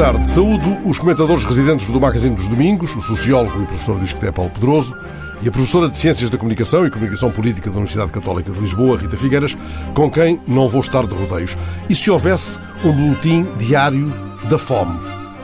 [0.00, 0.26] Tarde.
[0.26, 4.50] Saúdo os comentadores residentes do Magazine dos Domingos, o sociólogo e professor do ISCTE Paulo
[4.50, 4.96] Pedroso
[5.42, 8.96] e a professora de Ciências da Comunicação e Comunicação Política da Universidade Católica de Lisboa,
[8.96, 9.54] Rita Figueiras,
[9.94, 11.54] com quem não vou estar de rodeios.
[11.86, 14.10] E se houvesse um boletim diário
[14.48, 14.98] da fome?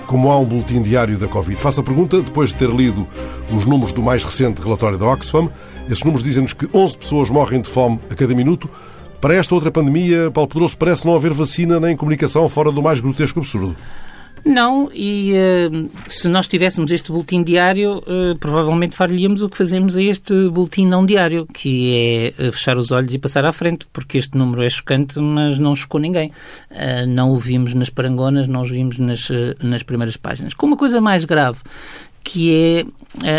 [0.07, 1.61] Como há um boletim diário da Covid?
[1.61, 3.07] Faço a pergunta depois de ter lido
[3.53, 5.51] os números do mais recente relatório da Oxfam.
[5.87, 8.71] Esses números dizem-nos que 11 pessoas morrem de fome a cada minuto.
[9.21, 13.01] Para esta outra pandemia, Paulo Pedroso, parece não haver vacina nem comunicação fora do mais
[13.01, 13.77] grotesco absurdo.
[14.47, 19.97] Não, e uh, se nós tivéssemos este boletim diário, uh, provavelmente faríamos o que fazemos
[19.97, 23.89] a este boletim não diário, que é uh, fechar os olhos e passar à frente,
[23.93, 26.31] porque este número é chocante, mas não chocou ninguém.
[27.09, 29.29] não o vimos nas parangonas, não o vimos nas,
[29.61, 30.55] nas primeiras páginas.
[30.55, 31.59] Com uma coisa mais grave,
[32.27, 32.85] que é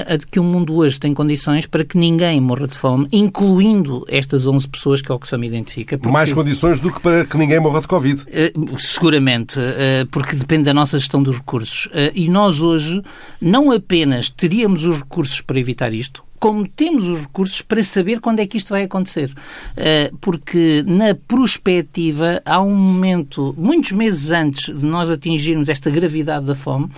[0.09, 4.05] a de que o mundo hoje tem condições para que ninguém morra de fome, incluindo
[4.07, 5.97] estas 11 pessoas que a Oxfam identifica.
[5.97, 6.11] Porque...
[6.11, 8.23] Mais condições do que para que ninguém morra de Covid.
[8.23, 11.87] Uh, seguramente, uh, porque depende da nossa gestão dos recursos.
[11.87, 13.01] Uh, e nós hoje
[13.41, 18.39] não apenas teríamos os recursos para evitar isto, como temos os recursos para saber quando
[18.39, 19.33] é que isto vai acontecer.
[19.75, 26.45] Eh, porque na prospectiva há um momento, muitos meses antes de nós atingirmos esta gravidade
[26.45, 26.89] da fome,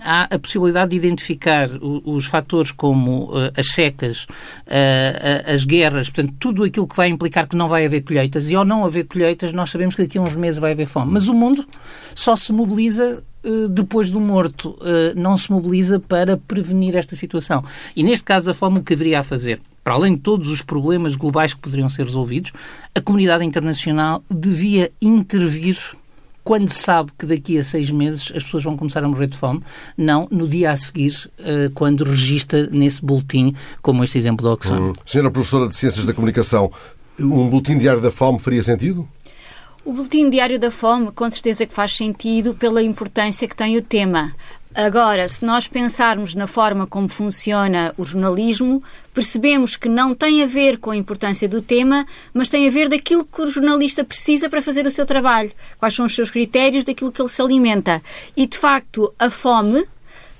[0.00, 4.26] há a possibilidade de identificar os fatores como eh, as secas,
[4.66, 8.50] eh, as guerras, portanto, tudo aquilo que vai implicar que não vai haver colheitas.
[8.50, 11.12] E ao não haver colheitas, nós sabemos que daqui a uns meses vai haver fome.
[11.12, 11.66] Mas o mundo
[12.14, 13.22] só se mobiliza
[13.70, 17.62] depois do morto, eh, não se mobiliza para prevenir esta situação.
[17.94, 21.52] E neste caso, a forma que deveria fazer para além de todos os problemas globais
[21.52, 22.52] que poderiam ser resolvidos,
[22.94, 25.78] a comunidade internacional devia intervir
[26.42, 29.62] quando sabe que daqui a seis meses as pessoas vão começar a morrer de fome,
[29.96, 34.80] não no dia a seguir, eh, quando registra nesse boletim, como este exemplo da Oxfam.
[34.80, 34.92] Hum.
[35.06, 36.70] Senhora Professora de Ciências da Comunicação,
[37.18, 39.08] um boletim diário da fome faria sentido?
[39.84, 43.82] O Boletim Diário da Fome, com certeza que faz sentido pela importância que tem o
[43.82, 44.34] tema.
[44.74, 50.46] Agora, se nós pensarmos na forma como funciona o jornalismo, percebemos que não tem a
[50.46, 54.48] ver com a importância do tema, mas tem a ver daquilo que o jornalista precisa
[54.48, 55.52] para fazer o seu trabalho.
[55.78, 58.02] Quais são os seus critérios daquilo que ele se alimenta.
[58.34, 59.84] E, de facto, a fome,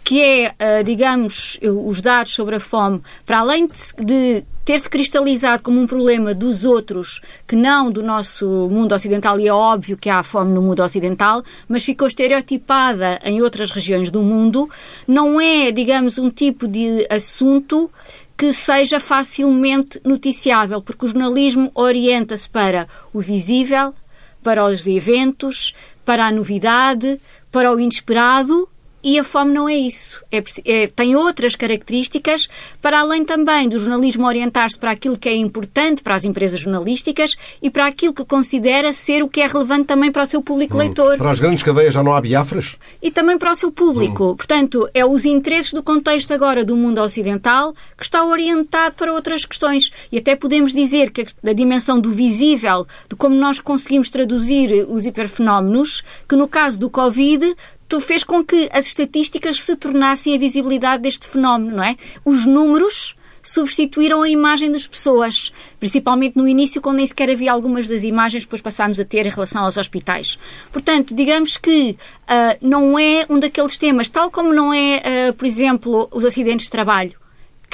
[0.05, 3.67] que é, eh, digamos, os dados sobre a fome, para além
[3.99, 9.49] de ter-se cristalizado como um problema dos outros que não do nosso mundo ocidental, e
[9.49, 14.23] é óbvio que há fome no mundo ocidental, mas ficou estereotipada em outras regiões do
[14.23, 14.69] mundo,
[15.09, 17.91] não é, digamos, um tipo de assunto
[18.37, 23.95] que seja facilmente noticiável, porque o jornalismo orienta-se para o visível,
[24.43, 25.73] para os eventos,
[26.05, 27.19] para a novidade,
[27.51, 28.69] para o inesperado
[29.05, 30.25] e a fome não é isso.
[30.33, 32.49] É, é, tem outras características,
[32.81, 37.37] para além também do jornalismo orientar-se para aquilo que é importante para as empresas jornalísticas
[37.61, 40.77] e para aquilo que considera ser o que é relevante também para o seu público
[40.77, 40.79] hum.
[40.79, 41.19] leitor.
[41.19, 42.77] Para as grandes cadeias já não há biafras?
[43.03, 44.31] E também para o seu público.
[44.31, 44.37] Hum.
[44.37, 49.45] Portanto, é os interesses do contexto agora do mundo ocidental que está orientado para outras
[49.45, 49.91] questões.
[50.11, 54.87] E até podemos dizer que a, a dimensão do visível, de como nós conseguimos traduzir
[54.89, 57.55] os hiperfenómenos, que no caso do Covid
[57.89, 61.97] tu fez com que as estatísticas se tornassem a visibilidade deste fenómeno, não é?
[62.25, 63.15] Os números
[63.45, 68.45] substituíram a imagem das pessoas, principalmente no início, quando nem sequer havia algumas das imagens
[68.45, 70.39] depois passámos a ter em relação aos hospitais.
[70.73, 75.47] Portanto, digamos que uh, não é um daqueles temas, tal como não é, uh, por
[75.47, 77.24] exemplo, os acidentes de trabalho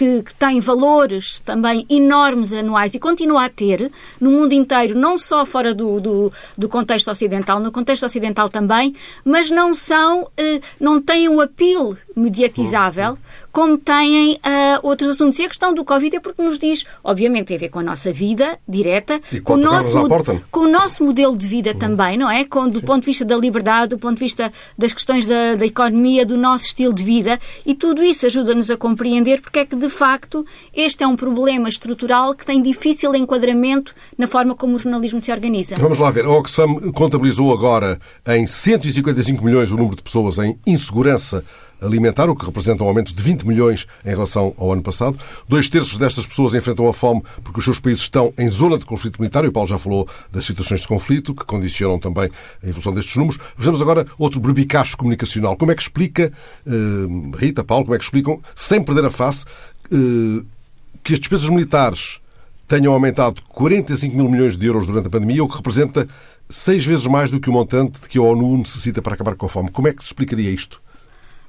[0.01, 5.19] que, que, tem valores também enormes anuais e continua a ter no mundo inteiro, não
[5.19, 10.63] só fora do, do, do contexto ocidental, no contexto ocidental também, mas não são, eh,
[10.81, 13.17] não têm o apelo mediatizável
[13.53, 14.39] como têm uh,
[14.83, 15.39] outros assuntos.
[15.39, 17.83] E a questão do Covid é porque nos diz, obviamente, tem a ver com a
[17.83, 20.09] nossa vida direta, com o, nosso,
[20.51, 21.79] com o nosso modelo de vida uhum.
[21.79, 22.45] também, não é?
[22.45, 22.85] Com, do Sim.
[22.85, 26.37] ponto de vista da liberdade, do ponto de vista das questões da, da economia, do
[26.37, 30.47] nosso estilo de vida, e tudo isso ajuda-nos a compreender porque é que, de facto,
[30.75, 35.33] este é um problema estrutural que tem difícil enquadramento na forma como o jornalismo se
[35.33, 35.75] organiza.
[35.77, 36.25] Vamos lá ver.
[36.25, 37.99] A Oxfam contabilizou agora
[38.29, 41.45] em 155 milhões o número de pessoas em insegurança
[41.81, 45.19] alimentar, o que representa um aumento de 20 milhões em relação ao ano passado.
[45.49, 48.85] Dois terços destas pessoas enfrentam a fome porque os seus países estão em zona de
[48.85, 49.45] conflito militar.
[49.45, 52.31] E o Paulo já falou das situações de conflito, que condicionam também
[52.63, 53.41] a evolução destes números.
[53.57, 55.57] Vejamos agora outro brebicacho comunicacional.
[55.57, 56.33] Como é que explica,
[56.67, 59.45] uh, Rita, Paulo, como é que explicam, sem perder a face,
[59.93, 60.47] uh,
[61.03, 62.21] que as despesas militares
[62.69, 66.07] tenham aumentado 45 mil milhões de euros durante a pandemia, o que representa
[66.49, 69.49] seis vezes mais do que o montante que a ONU necessita para acabar com a
[69.49, 69.71] fome.
[69.71, 70.81] Como é que se explicaria isto?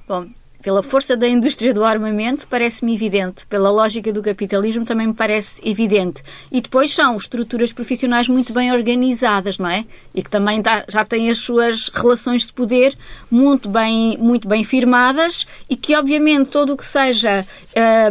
[0.06, 0.28] Bom,
[0.62, 3.44] pela força da indústria do armamento, parece-me evidente.
[3.46, 6.22] Pela lógica do capitalismo, também me parece evidente.
[6.52, 9.84] E depois são estruturas profissionais muito bem organizadas, não é?
[10.14, 12.96] E que também já têm as suas relações de poder
[13.28, 17.44] muito bem, muito bem firmadas e que, obviamente, todo o que seja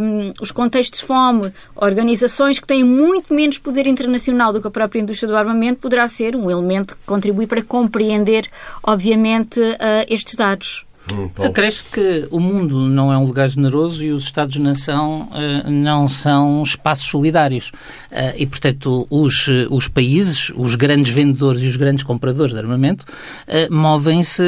[0.01, 4.71] um, os contextos de fome, organizações que têm muito menos poder internacional do que a
[4.71, 8.49] própria indústria do armamento, poderá ser um elemento que contribui para compreender,
[8.83, 10.85] obviamente, uh, estes dados.
[11.11, 16.07] Hum, Acresce que o mundo não é um lugar generoso e os Estados-nação uh, não
[16.07, 17.71] são espaços solidários.
[18.11, 23.03] Uh, e, portanto, os, os países, os grandes vendedores e os grandes compradores de armamento
[23.03, 24.43] uh, movem-se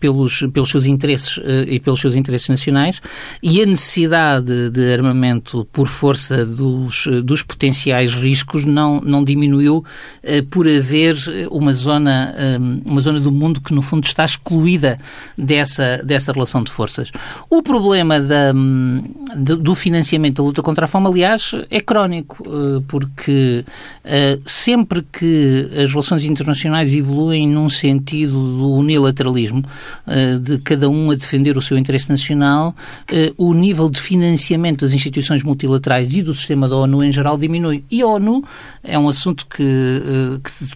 [0.00, 3.00] pelos, pelos seus interesses e pelos seus interesses nacionais
[3.42, 9.84] e a necessidade de armamento por força dos, dos potenciais riscos não, não diminuiu
[10.50, 11.16] por haver
[11.50, 12.34] uma zona,
[12.86, 14.98] uma zona do mundo que, no fundo, está excluída
[15.36, 17.10] dessa, dessa relação de forças.
[17.48, 18.52] O problema da,
[19.34, 23.64] do financiamento da luta contra a fome, aliás, é crónico, eh, porque
[24.04, 29.62] eh, sempre que as relações internacionais evoluem num sentido do unilateralismo,
[30.06, 32.74] eh, de cada um a defender o seu interesse nacional,
[33.36, 37.84] o nível de financiamento das instituições multilaterais e do sistema da ONU em geral diminui.
[37.90, 38.44] E a ONU
[38.82, 39.62] é um assunto que,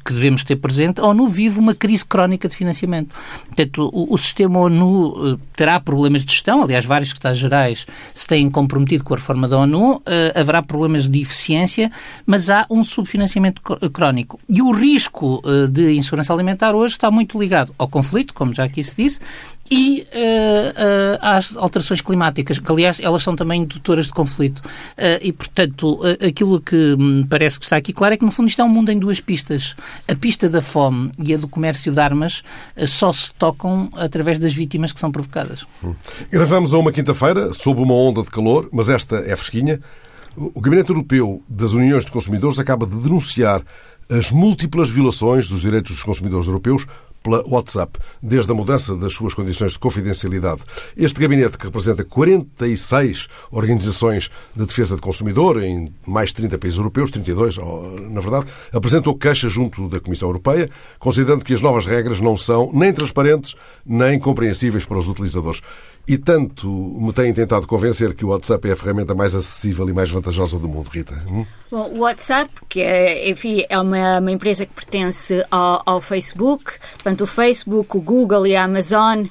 [0.04, 1.00] que devemos ter presente.
[1.00, 3.14] A ONU vive uma crise crónica de financiamento.
[3.46, 9.05] Portanto, o, o sistema ONU terá problemas de gestão, aliás, vários secretários-gerais se têm comprometido
[9.05, 10.02] com a reforma da ONU,
[10.34, 11.90] haverá problemas de eficiência,
[12.26, 13.61] mas há um subfinanciamento
[13.93, 14.40] crónico.
[14.49, 18.82] E o risco de insegurança alimentar hoje está muito ligado ao conflito, como já aqui
[18.82, 19.20] se disse,
[19.72, 24.58] e uh, uh, às alterações climáticas, que aliás elas são também indutoras de conflito.
[24.58, 28.48] Uh, e portanto, aquilo que me parece que está aqui claro é que no fundo
[28.48, 29.74] isto é um mundo em duas pistas.
[30.06, 32.42] A pista da fome e a do comércio de armas
[32.86, 35.64] só se tocam através das vítimas que são provocadas.
[35.82, 35.94] Hum.
[36.30, 39.80] Gravamos a uma quinta-feira, sob uma onda de calor, mas esta é fresquinha.
[40.36, 43.62] O Gabinete Europeu das Uniões de Consumidores acaba de denunciar
[44.10, 46.86] as múltiplas violações dos direitos dos consumidores europeus
[47.22, 50.62] pela WhatsApp, desde a mudança das suas condições de confidencialidade.
[50.96, 56.78] Este gabinete, que representa 46 organizações de defesa de consumidor em mais de 30 países
[56.78, 57.58] europeus, 32,
[58.10, 62.70] na verdade, apresentou queixa junto da Comissão Europeia, considerando que as novas regras não são
[62.72, 63.54] nem transparentes
[63.84, 65.60] nem compreensíveis para os utilizadores.
[66.06, 69.93] E tanto me têm tentado convencer que o WhatsApp é a ferramenta mais acessível e
[69.93, 71.14] mais vantajosa do mundo, Rita.
[71.28, 71.46] Hum?
[71.70, 76.72] Bom, o WhatsApp, que é, enfim, é uma, uma empresa que pertence ao, ao, Facebook,
[76.94, 79.28] portanto, o Facebook, o Google e a Amazon, uh,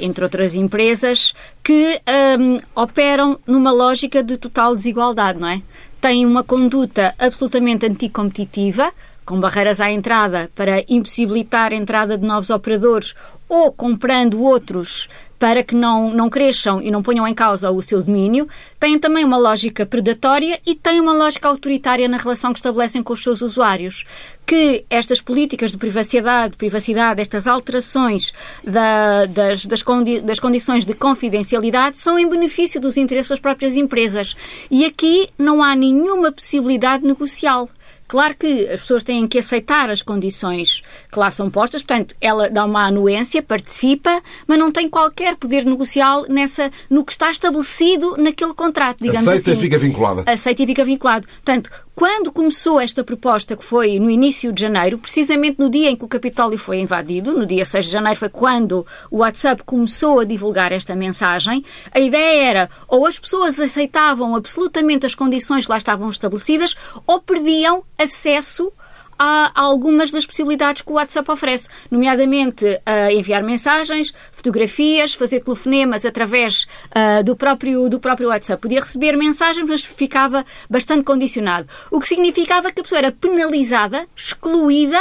[0.00, 2.00] entre outras empresas, que
[2.38, 5.62] um, operam numa lógica de total desigualdade, não é?
[6.00, 8.92] Têm uma conduta absolutamente anticompetitiva,
[9.30, 13.14] com barreiras à entrada para impossibilitar a entrada de novos operadores
[13.48, 18.02] ou comprando outros para que não, não cresçam e não ponham em causa o seu
[18.02, 18.46] domínio,
[18.78, 23.12] têm também uma lógica predatória e têm uma lógica autoritária na relação que estabelecem com
[23.12, 24.04] os seus usuários.
[24.44, 28.32] Que estas políticas de privacidade, privacidade estas alterações
[28.64, 33.76] da, das, das, condi, das condições de confidencialidade são em benefício dos interesses das próprias
[33.76, 34.36] empresas.
[34.70, 37.68] E aqui não há nenhuma possibilidade negocial.
[38.10, 42.50] Claro que as pessoas têm que aceitar as condições que lá são postas, portanto, ela
[42.50, 48.16] dá uma anuência, participa, mas não tem qualquer poder negocial nessa, no que está estabelecido
[48.18, 49.60] naquele contrato, digamos Aceita assim.
[49.60, 50.24] e fica vinculada.
[50.26, 51.28] Aceita e fica vinculado.
[51.28, 51.70] Portanto,
[52.00, 56.02] quando começou esta proposta, que foi no início de janeiro, precisamente no dia em que
[56.02, 60.24] o Capitólio foi invadido, no dia 6 de janeiro foi quando o WhatsApp começou a
[60.24, 65.76] divulgar esta mensagem, a ideia era ou as pessoas aceitavam absolutamente as condições que lá
[65.76, 66.74] estavam estabelecidas
[67.06, 68.72] ou perdiam acesso
[69.22, 76.06] a algumas das possibilidades que o WhatsApp oferece, nomeadamente uh, enviar mensagens, fotografias, fazer telefonemas
[76.06, 78.62] através uh, do, próprio, do próprio WhatsApp.
[78.62, 81.68] Podia receber mensagens, mas ficava bastante condicionado.
[81.90, 84.98] O que significava que a pessoa era penalizada, excluída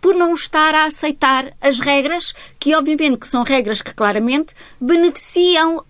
[0.00, 5.84] por não estar a aceitar as regras, que obviamente que são regras que claramente beneficiam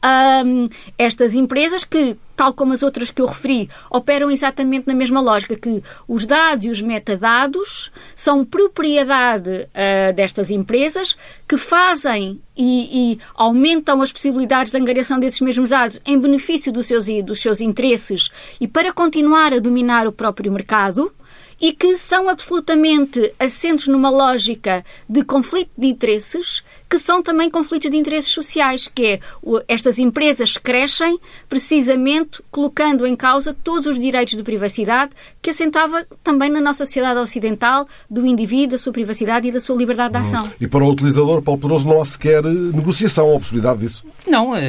[0.45, 0.65] um,
[0.99, 5.55] estas empresas que tal como as outras que eu referi, operam exatamente na mesma lógica,
[5.55, 13.19] que os dados e os metadados são propriedade uh, destas empresas que fazem e, e,
[13.35, 18.31] aumentam as possibilidades de angariação desses mesmos dados em benefício dos seus, dos seus interesses
[18.59, 21.13] e para continuar a dominar o próprio mercado
[21.61, 27.89] e que são absolutamente assentos numa lógica de conflito de interesses que são também conflitos
[27.89, 29.21] de interesses sociais, que é
[29.69, 36.51] estas empresas crescem precisamente colocando em causa todos os direitos de privacidade que assentava também
[36.51, 40.21] na nossa sociedade ocidental do indivíduo, da sua privacidade e da sua liberdade de hum.
[40.21, 40.53] ação.
[40.61, 44.05] E para o utilizador, Paulo Peroso, não há sequer negociação ou possibilidade disso?
[44.27, 44.61] Não, eh,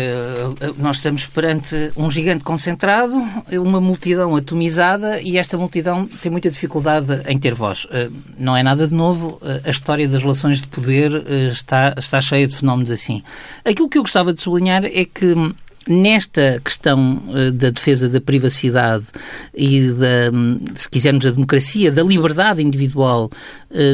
[0.60, 3.16] eh, nós estamos perante um gigante concentrado,
[3.52, 7.88] uma multidão atomizada e esta multidão tem muita dificuldade em ter voz.
[7.90, 11.12] Eh, não é nada de novo, a história das relações de poder
[11.52, 13.24] está está cheia de fenómenos assim.
[13.64, 15.36] Aquilo que eu gostava de sublinhar é que
[15.88, 19.06] Nesta questão uh, da defesa da privacidade
[19.52, 20.32] e da,
[20.76, 23.32] se quisermos, da democracia, da liberdade individual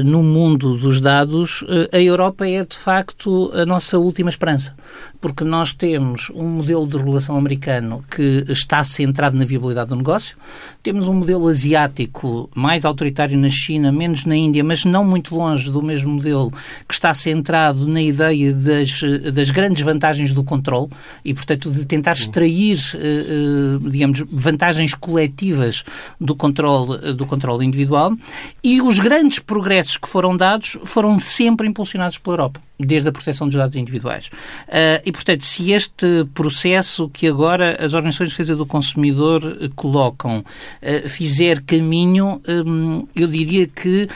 [0.03, 4.75] no mundo dos dados, uh, a Europa é de facto a nossa última esperança.
[5.21, 10.37] Porque nós temos um modelo de regulação americano que está centrado na viabilidade do negócio,
[10.81, 15.71] temos um modelo asiático mais autoritário na China, menos na Índia, mas não muito longe
[15.71, 16.51] do mesmo modelo,
[16.87, 19.01] que está centrado na ideia das,
[19.33, 20.89] das grandes vantagens do controle
[21.23, 25.83] e, portanto, de tentar extrair, eh, eh, digamos, vantagens coletivas
[26.19, 28.15] do controle, eh, do controle individual.
[28.63, 33.47] E os grandes progressos que foram dados foram sempre impulsionados pela Europa desde a proteção
[33.47, 34.27] dos dados individuais.
[34.67, 39.69] Uh, e, portanto, se este processo que agora as organizações de defesa do consumidor uh,
[39.75, 44.07] colocam uh, fizer caminho, um, eu diria que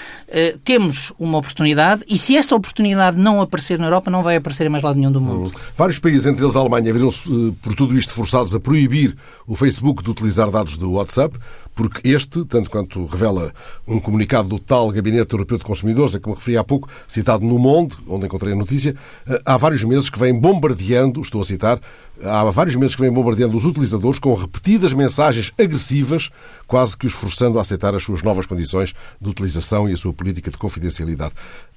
[0.64, 4.70] temos uma oportunidade e se esta oportunidade não aparecer na Europa, não vai aparecer em
[4.70, 5.52] mais lado nenhum do mundo.
[5.78, 9.16] Vários países, entre eles a Alemanha, viram-se, por tudo isto, forçados a proibir
[9.46, 11.38] o Facebook de utilizar dados do WhatsApp
[11.76, 13.52] porque este, tanto quanto revela
[13.88, 17.46] um comunicado do tal Gabinete Europeu de Consumidores, a que me referi há pouco, citado
[17.46, 18.96] no Monde, onde encontrei notícia,
[19.28, 21.80] eh, há vários meses que vem bombardeando, estou a citar,
[22.24, 26.30] há vários meses que vem bombardeando os utilizadores com repetidas mensagens agressivas,
[26.68, 30.14] quase que os forçando a aceitar as suas novas condições de utilização e a sua
[30.14, 31.34] política de confidencialidade.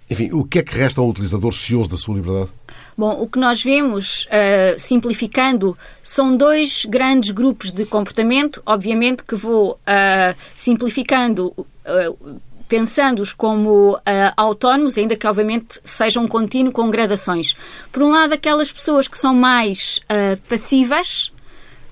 [0.08, 2.50] Enfim, o que é que resta a um utilizador cioso da sua liberdade?
[2.96, 8.62] Bom, o que nós vemos, uh, simplificando, são dois grandes grupos de comportamento.
[8.66, 11.54] Obviamente que vou uh, simplificando.
[11.56, 12.40] Uh,
[12.74, 14.00] pensando-os como uh,
[14.36, 17.54] autónomos, ainda que obviamente sejam contínuo com gradações.
[17.92, 21.30] Por um lado, aquelas pessoas que são mais uh, passivas,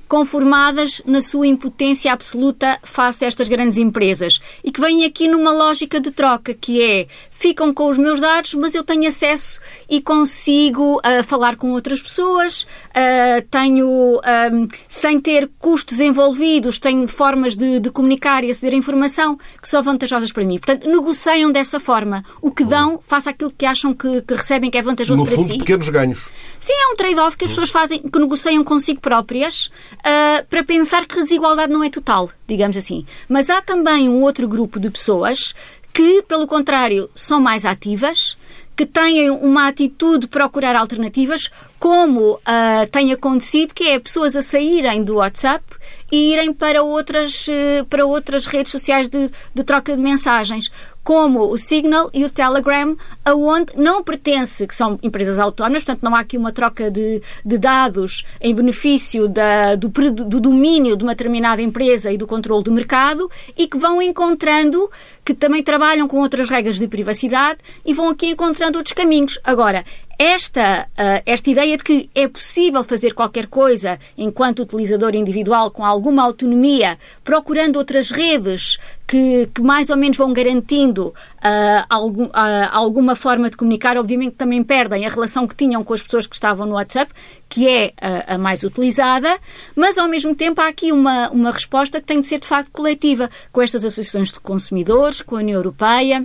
[0.09, 5.53] conformadas na sua impotência absoluta face a estas grandes empresas e que vêm aqui numa
[5.53, 7.07] lógica de troca, que é
[7.43, 12.01] ficam com os meus dados, mas eu tenho acesso e consigo uh, falar com outras
[12.01, 18.75] pessoas, uh, tenho, um, sem ter custos envolvidos, tenho formas de, de, comunicar e aceder
[18.75, 20.57] à informação que são vantajosas para mim.
[20.57, 22.25] Portanto, negociam dessa forma.
[22.41, 25.35] O que dão, face àquilo que acham que, que recebem que é vantajoso no para
[25.35, 25.59] fundo, si.
[25.59, 26.29] pequenos ganhos.
[26.61, 31.07] Sim, é um trade-off que as pessoas fazem, que negociam consigo próprias uh, para pensar
[31.07, 33.05] que a desigualdade não é total, digamos assim.
[33.29, 35.57] Mas há também um outro grupo de pessoas
[35.93, 38.37] que, pelo contrário, são mais ativas,
[38.75, 44.43] que têm uma atitude de procurar alternativas, como uh, tem acontecido, que é pessoas a
[44.43, 45.65] saírem do WhatsApp
[46.13, 50.71] e irem para outras, uh, para outras redes sociais de, de troca de mensagens
[51.03, 56.15] como o Signal e o Telegram, aonde não pertence, que são empresas autónomas, portanto não
[56.15, 61.15] há aqui uma troca de, de dados em benefício da, do, do domínio de uma
[61.15, 64.89] determinada empresa e do controle do mercado e que vão encontrando,
[65.25, 69.39] que também trabalham com outras regras de privacidade e vão aqui encontrando outros caminhos.
[69.43, 69.85] Agora,
[70.23, 75.85] esta, uh, esta ideia de que é possível fazer qualquer coisa enquanto utilizador individual com
[75.85, 82.69] alguma autonomia, procurando outras redes que, que mais ou menos vão garantindo uh, algum, uh,
[82.71, 86.37] alguma forma de comunicar, obviamente também perdem a relação que tinham com as pessoas que
[86.37, 87.13] estavam no WhatsApp,
[87.49, 89.37] que é a, a mais utilizada,
[89.75, 92.71] mas ao mesmo tempo há aqui uma, uma resposta que tem de ser de facto
[92.71, 96.25] coletiva, com estas associações de consumidores, com a União Europeia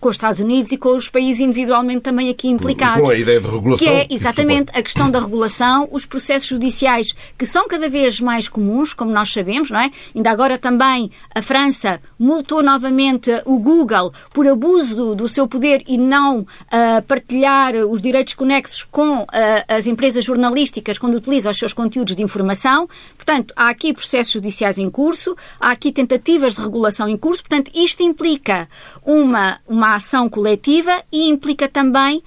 [0.00, 3.02] com os Estados Unidos e com os países individualmente também aqui implicados.
[3.02, 3.86] Com a ideia de regulação.
[3.86, 8.48] Que é exatamente a questão da regulação, os processos judiciais que são cada vez mais
[8.48, 9.90] comuns, como nós sabemos, não é?
[10.14, 15.82] Ainda agora também a França multou novamente o Google por abuso do, do seu poder
[15.86, 19.26] e não uh, partilhar os direitos conexos com uh,
[19.68, 22.88] as empresas jornalísticas quando utiliza os seus conteúdos de informação.
[23.16, 27.42] Portanto, há aqui processos judiciais em curso, há aqui tentativas de regulação em curso.
[27.42, 28.68] Portanto, isto implica
[29.04, 32.22] uma, uma uma ação coletiva e implica também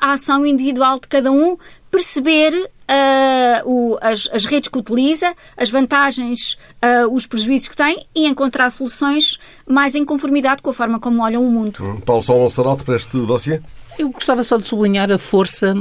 [0.00, 1.56] a ação individual de cada um,
[1.90, 8.06] perceber uh, o, as, as, redes que utiliza, as vantagens, uh, os prejuízos que tem
[8.14, 12.02] e encontrar soluções mais em conformidade com a forma como olham o mundo.
[12.04, 13.60] Paulo Salomão Sarote para este dossiê?
[13.98, 15.74] Eu gostava só de sublinhar a força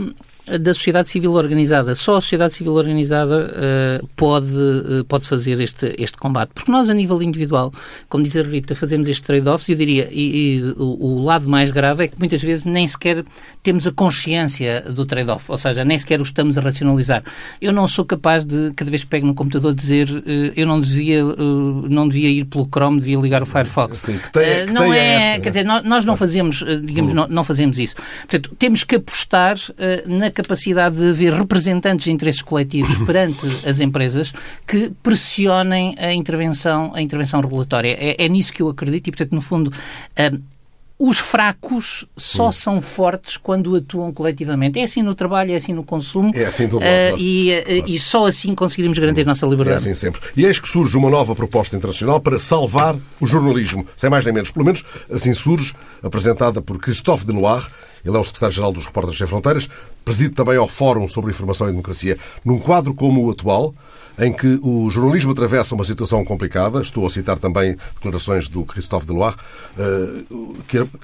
[0.60, 1.94] da sociedade civil organizada.
[1.94, 3.51] Só a sociedade civil organizada
[4.01, 6.51] uh, pode, uh, pode fazer este, este combate.
[6.54, 7.74] Porque nós, a nível individual,
[8.08, 11.70] como diz a Rita, fazemos estes trade-offs, eu diria, e, e o, o, lado mais
[11.72, 13.25] grave é que muitas vezes nem sequer
[13.62, 17.24] temos a consciência do trade-off, ou seja, nem sequer o estamos a racionalizar.
[17.62, 20.80] Eu não sou capaz de, cada vez que pego no computador, dizer uh, eu não
[20.80, 23.98] devia, não devia ir pelo Chrome, devia ligar o Firefox.
[23.98, 27.27] Sim, que tem, que não é, esta, quer dizer, nós, nós não fazemos, digamos, não,
[27.27, 27.96] não fazemos isso.
[27.96, 29.58] Portanto, temos que apostar
[30.06, 34.32] na capacidade de haver representantes de interesses coletivos perante as empresas
[34.65, 37.96] que pressionem a intervenção, a intervenção regulatória.
[38.00, 40.41] É, é nisso que eu acredito e, portanto, no fundo, uh,
[41.00, 44.79] os fracos só são fortes quando atuam coletivamente.
[44.79, 46.32] É assim no trabalho, é assim no consumo.
[46.34, 49.88] É assim todo uh, e, uh, e só assim conseguiremos garantir a nossa liberdade.
[49.88, 50.22] É assim sempre.
[50.36, 54.34] E eis que surge uma nova proposta internacional para salvar o jornalismo, sem mais nem
[54.34, 54.50] menos.
[54.50, 57.67] Pelo menos assim surge, apresentada por Christophe Deloire,
[58.03, 59.70] ele é o secretário-geral dos Repórteres Sem Fronteiras,
[60.07, 62.17] preside também ao Fórum sobre Informação e Democracia.
[62.45, 63.73] Num quadro como o atual,
[64.17, 66.81] em que o jornalismo atravessa uma situação complicada.
[66.81, 69.35] Estou a citar também declarações do Christophe Deloire,
[69.77, 70.23] eh,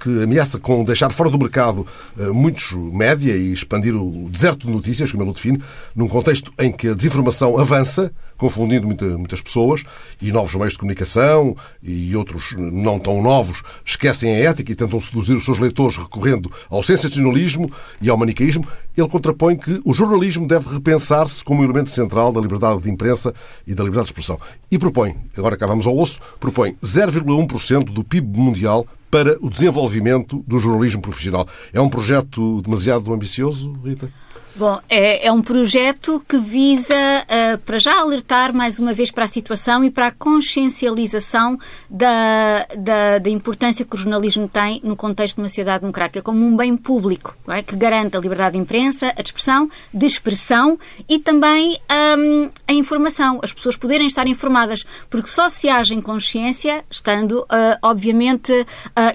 [0.01, 1.86] que ameaça com deixar fora do mercado
[2.17, 5.62] eh, muitos média e expandir o deserto de notícias, como ele o define,
[5.95, 9.83] num contexto em que a desinformação avança, confundindo muitas pessoas,
[10.22, 15.00] e novos meios de comunicação e outros não tão novos esquecem a ética e tentam
[15.00, 18.65] seduzir os seus leitores recorrendo ao sensacionalismo e ao manicaísmo.
[18.96, 23.34] Ele contrapõe que o jornalismo deve repensar-se como elemento central da liberdade de imprensa
[23.66, 24.40] e da liberdade de expressão.
[24.70, 30.44] E propõe, agora cá vamos ao osso, propõe 0,1% do PIB mundial para o desenvolvimento
[30.48, 31.48] do jornalismo profissional.
[31.72, 34.12] É um projeto demasiado ambicioso, Rita?
[34.55, 39.25] Bom, é, é, um projeto que visa, uh, para já, alertar mais uma vez para
[39.25, 41.57] a situação e para a consciencialização
[41.89, 46.45] da, da, da, importância que o jornalismo tem no contexto de uma sociedade democrática, como
[46.45, 47.63] um bem público, é?
[47.63, 50.77] que garante a liberdade de imprensa, a expressão, de expressão
[51.10, 51.79] e também
[52.15, 57.39] um, a informação, as pessoas poderem estar informadas, porque só se age em consciência estando,
[57.39, 58.65] uh, obviamente, uh,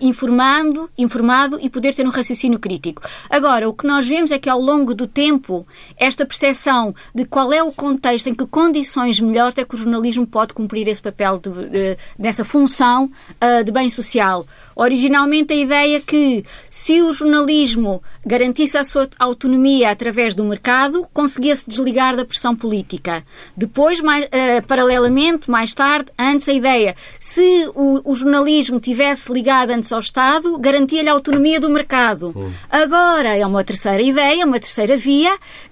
[0.03, 3.03] informando, informado e poder ter um raciocínio crítico.
[3.31, 5.67] Agora, o que nós vemos é que ao longo do tempo tempo
[5.97, 10.27] esta percepção de qual é o contexto, em que condições melhores é que o jornalismo
[10.27, 14.47] pode cumprir esse papel de, de, nessa função uh, de bem social.
[14.75, 21.69] Originalmente a ideia que se o jornalismo garantisse a sua autonomia através do mercado, conseguia-se
[21.69, 23.25] desligar da pressão política.
[23.57, 29.71] Depois, mais, uh, paralelamente, mais tarde, antes a ideia, se o, o jornalismo tivesse ligado
[29.71, 32.33] antes ao Estado, garantia-lhe a autonomia do mercado.
[32.71, 35.18] Agora é uma terceira ideia, uma terceira via,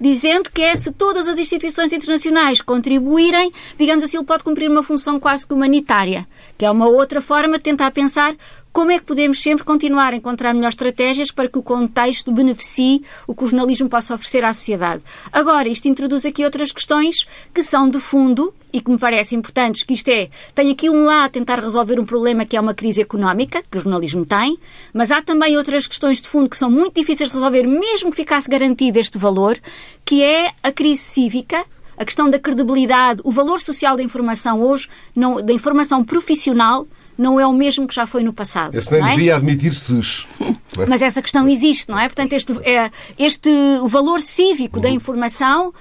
[0.01, 4.83] dizendo que é se todas as instituições internacionais contribuírem, digamos assim, ele pode cumprir uma
[4.83, 8.35] função quase que humanitária, que é uma outra forma de tentar pensar
[8.77, 13.03] como é que podemos sempre continuar a encontrar melhores estratégias para que o contexto beneficie
[13.27, 15.03] o que o jornalismo possa oferecer à sociedade?
[15.33, 19.83] Agora, isto introduz aqui outras questões que são de fundo e que me parecem importantes,
[19.83, 22.75] que isto é, tem aqui um lá a tentar resolver um problema que é uma
[22.75, 24.59] crise económica, que o jornalismo tem,
[24.93, 28.17] mas há também outras questões de fundo que são muito difíceis de resolver, mesmo que
[28.17, 29.59] ficasse garantido este valor,
[30.05, 31.65] que é a crise cívica,
[31.97, 37.41] a questão da credibilidade, o valor social da informação hoje, não, da informação profissional, não
[37.41, 38.75] é o mesmo que já foi no passado.
[38.75, 39.11] Esse nem é?
[39.11, 40.27] devia admitir-se.
[40.89, 42.09] Mas essa questão existe, não é?
[42.09, 43.49] Portanto, este, é, este
[43.81, 44.83] o valor cívico uhum.
[44.83, 45.73] da informação,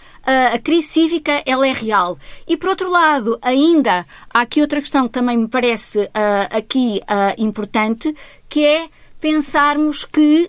[0.54, 2.17] a crise cívica, ela é real.
[2.48, 6.10] E, por outro lado, ainda há aqui outra questão que também me parece uh,
[6.50, 8.15] aqui uh, importante,
[8.48, 8.88] que é
[9.19, 10.48] pensarmos que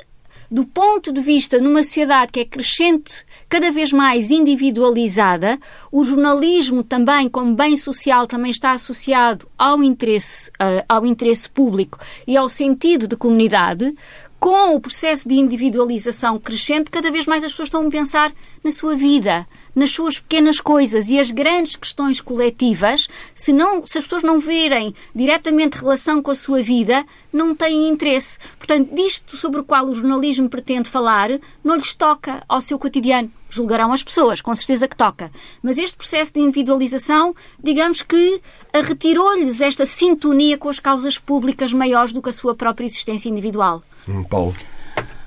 [0.51, 5.59] do ponto de vista numa sociedade que é crescente, cada vez mais individualizada,
[5.91, 11.99] o jornalismo também, como bem social, também está associado ao interesse, uh, ao interesse público
[12.27, 13.95] e ao sentido de comunidade,
[14.39, 18.33] com o processo de individualização crescente, cada vez mais as pessoas estão a pensar
[18.63, 23.99] na sua vida, nas suas pequenas coisas e as grandes questões coletivas, se, não, se
[23.99, 28.39] as pessoas não verem diretamente relação com a sua vida, não têm interesse.
[28.59, 31.29] Portanto, disto sobre o qual o jornalismo pretende falar,
[31.63, 33.31] não lhes toca ao seu cotidiano.
[33.51, 35.31] Julgarão as pessoas, com certeza que toca.
[35.63, 38.41] Mas este processo de individualização, digamos que
[38.73, 43.83] retirou-lhes esta sintonia com as causas públicas maiores do que a sua própria existência individual.
[44.09, 44.55] Hum, Paulo.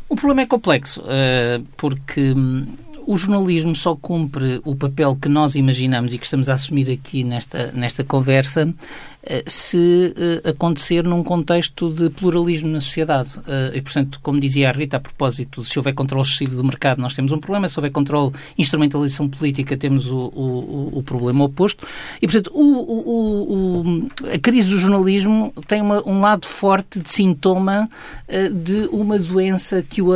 [0.09, 2.65] O problema é complexo, eh, porque hum,
[3.09, 7.23] o jornalismo só cumpre o papel que nós imaginamos e que estamos a assumir aqui
[7.23, 8.71] nesta, nesta conversa
[9.45, 13.39] se acontecer num contexto de pluralismo na sociedade.
[13.73, 17.13] E, portanto, como dizia a Rita, a propósito, se houver controle excessivo do mercado, nós
[17.13, 21.85] temos um problema, se houver controle, instrumentalização política, temos o, o, o problema oposto.
[22.21, 27.89] E, portanto, o, a crise do jornalismo tem uma, um lado forte de sintoma
[28.63, 30.09] de uma doença que o,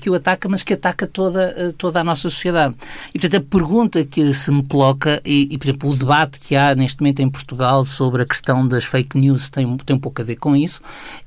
[0.00, 2.74] que o ataca, mas que ataca toda, toda a nossa sociedade.
[3.14, 6.56] E, portanto, a pergunta que se me coloca, e, e, por exemplo, o debate que
[6.56, 10.20] há neste momento em Portugal sobre a questão das fake news tem, tem um pouco
[10.20, 10.80] a ver com isso,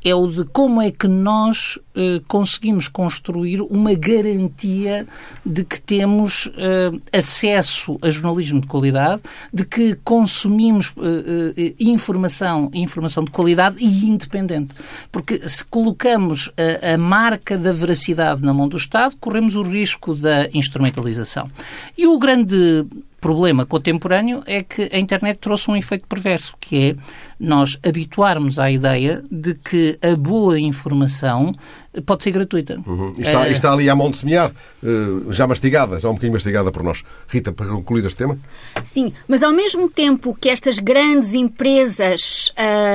[0.03, 5.05] é o de como é que nós eh, conseguimos construir uma garantia
[5.45, 9.21] de que temos eh, acesso a jornalismo de qualidade,
[9.53, 14.73] de que consumimos eh, informação, informação de qualidade e independente.
[15.11, 20.15] Porque se colocamos a, a marca da veracidade na mão do Estado, corremos o risco
[20.15, 21.51] da instrumentalização.
[21.97, 22.85] E o grande
[23.19, 26.95] problema contemporâneo é que a internet trouxe um efeito perverso, que é
[27.39, 31.53] nós habituarmos à ideia de que a boa informação
[32.01, 32.79] pode ser gratuita.
[32.85, 33.13] Uhum.
[33.17, 33.51] Está, é...
[33.51, 34.51] está, ali à mão de semear,
[34.83, 34.87] eh,
[35.29, 37.03] já mastigada, já um bocadinho mastigada por nós.
[37.27, 38.37] Rita, para concluir este tema?
[38.83, 42.51] Sim, mas ao mesmo tempo que estas grandes empresas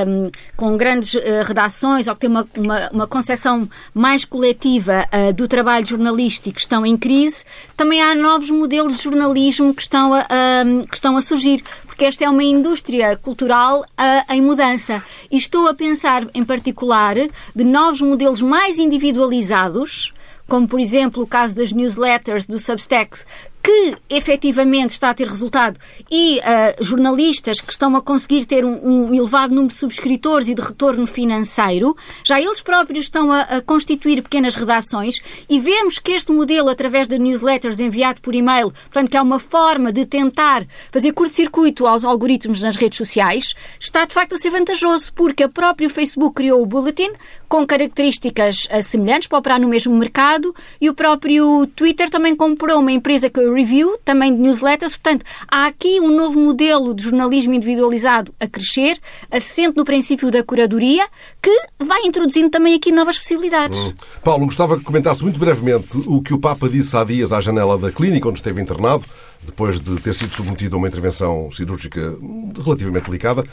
[0.07, 5.33] um, com grandes uh, redações ou que têm uma, uma, uma concepção mais coletiva uh,
[5.33, 7.45] do trabalho jornalístico estão em crise,
[7.77, 10.27] também há novos modelos de jornalismo que estão a,
[10.65, 11.63] um, que estão a surgir
[11.95, 15.01] porque esta é uma indústria cultural uh, em mudança.
[15.31, 17.15] E estou a pensar, em particular,
[17.55, 20.13] de novos modelos mais individualizados,
[20.49, 23.17] como por exemplo o caso das newsletters do Substack,
[23.65, 29.07] que efetivamente está a ter resultado e uh, jornalistas que estão a conseguir ter um,
[29.09, 33.63] um, elevado número de subscritores e de retorno financeiro, já eles próprios estão a, a,
[33.63, 39.11] constituir pequenas redações e vemos que este modelo, através de newsletters enviado por e-mail, portanto,
[39.11, 44.13] que é uma forma de tentar fazer curto-circuito aos algoritmos nas redes sociais, está de
[44.13, 47.13] facto a ser vantajoso, porque a própria Facebook criou o Bulletin
[47.49, 52.79] com características uh, semelhantes para operar no mesmo mercado e o próprio Twitter também comprou
[52.79, 54.97] uma empresa que é review, também de newsletters.
[54.97, 58.99] Portanto, há aqui um novo modelo de jornalismo individualizado a crescer,
[59.31, 61.07] assente no princípio da curadoria,
[61.41, 63.79] que vai introduzindo também aqui novas possibilidades.
[63.79, 63.95] Hum.
[64.23, 67.79] Paulo, gostava que comentasse muito brevemente o que o Papa disse há dias à janela
[67.79, 69.05] da clínica onde esteve internado
[69.45, 72.17] depois de ter sido submetido a uma intervenção cirúrgica
[72.63, 73.45] relativamente delicada,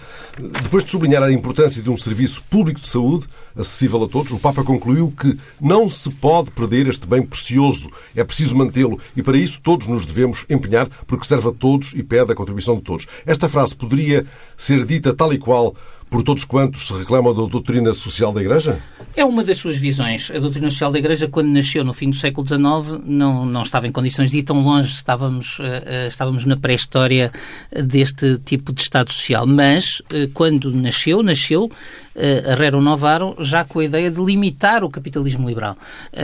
[0.63, 4.39] depois de sublinhar a importância de um serviço público de saúde acessível a todos, o
[4.39, 9.37] Papa concluiu que não se pode perder este bem precioso, é preciso mantê-lo e para
[9.37, 13.07] isso todos nos devemos empenhar porque serve a todos e pede a contribuição de todos.
[13.25, 14.25] Esta frase poderia
[14.57, 15.75] ser dita tal e qual
[16.11, 18.77] por todos quantos se reclamam da doutrina social da Igreja?
[19.15, 20.29] É uma das suas visões.
[20.29, 23.87] A doutrina social da Igreja, quando nasceu no fim do século XIX, não, não estava
[23.87, 24.89] em condições de ir tão longe.
[24.89, 27.31] Estávamos, uh, estávamos na pré-história
[27.71, 29.47] deste tipo de Estado social.
[29.47, 32.19] Mas, uh, quando nasceu, nasceu uh,
[32.51, 35.77] Herrero Novaro já com a ideia de limitar o capitalismo liberal.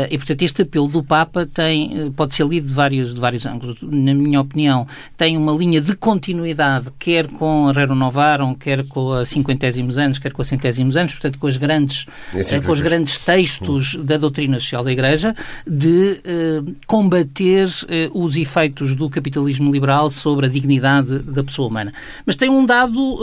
[0.10, 3.78] E, portanto, este apelo do Papa tem, pode ser lido de vários, de vários ângulos.
[3.82, 9.26] Na minha opinião, tem uma linha de continuidade, quer com Herrero Novaro, quer com a
[9.26, 13.96] 50 anos, quer com centésimos anos, portanto, com, as grandes, uh, com os grandes textos
[13.96, 14.04] hum.
[14.04, 15.36] da doutrina social da Igreja,
[15.66, 16.22] de
[16.86, 17.68] combater
[18.14, 21.94] os efeitos do capitalismo liberal sobre a dignidade da pessoa humana.
[22.26, 23.20] Mas tem um dado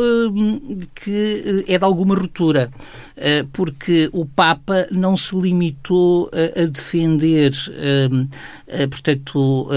[0.94, 2.70] que é de alguma ruptura
[3.16, 9.68] eh, porque o Papa não se limitou a defender, eh, portanto,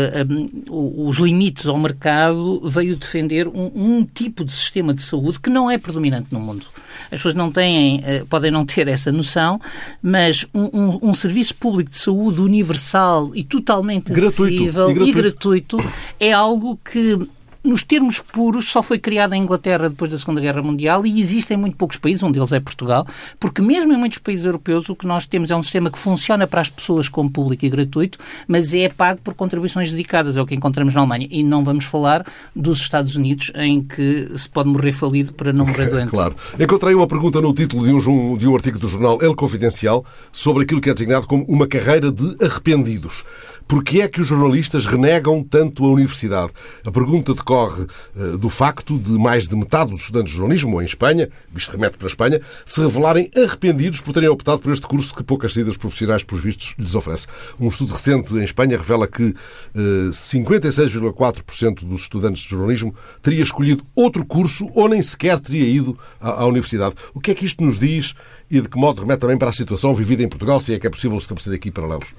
[0.70, 5.70] os limites ao mercado, veio defender um, um tipo de sistema de saúde que não
[5.70, 6.66] é predominante no mundo.
[7.06, 9.60] As pessoas não têm, eh, podem não ter essa noção,
[10.02, 15.10] mas um, um, um serviço público de saúde universal e totalmente gratuito, acessível e gratuito.
[15.10, 15.78] e gratuito
[16.20, 17.18] é algo que
[17.64, 21.54] nos termos puros, só foi criada em Inglaterra depois da Segunda Guerra Mundial e existe
[21.54, 23.06] em muito poucos países, um deles é Portugal,
[23.40, 26.48] porque mesmo em muitos países europeus o que nós temos é um sistema que funciona
[26.48, 28.18] para as pessoas como público e gratuito,
[28.48, 31.28] mas é pago por contribuições dedicadas, é o que encontramos na Alemanha.
[31.30, 35.66] E não vamos falar dos Estados Unidos, em que se pode morrer falido para não
[35.66, 36.10] morrer doente.
[36.10, 36.36] Claro.
[36.60, 40.64] Encontrei uma pergunta no título de um, de um artigo do jornal El Confidencial sobre
[40.64, 43.24] aquilo que é designado como uma carreira de arrependidos.
[43.68, 46.54] Porquê é que os jornalistas renegam tanto a universidade?
[46.86, 50.86] A pergunta decorre uh, do facto de mais de metade dos estudantes de jornalismo, em
[50.86, 55.14] Espanha, isto remete para a Espanha, se revelarem arrependidos por terem optado por este curso
[55.14, 57.28] que poucas saídas profissionais, por vistos, lhes oferece.
[57.60, 59.36] Um estudo recente em Espanha revela que uh,
[59.76, 65.98] eh, 56,4% dos estudantes de jornalismo teria escolhido outro curso ou nem sequer teria ido
[66.22, 66.96] à, à universidade.
[67.14, 68.14] O que é que isto nos diz
[68.50, 70.88] e de que modo remete também para a situação vivida em Portugal, se é que
[70.88, 72.14] é possível estabelecer aqui paralelos?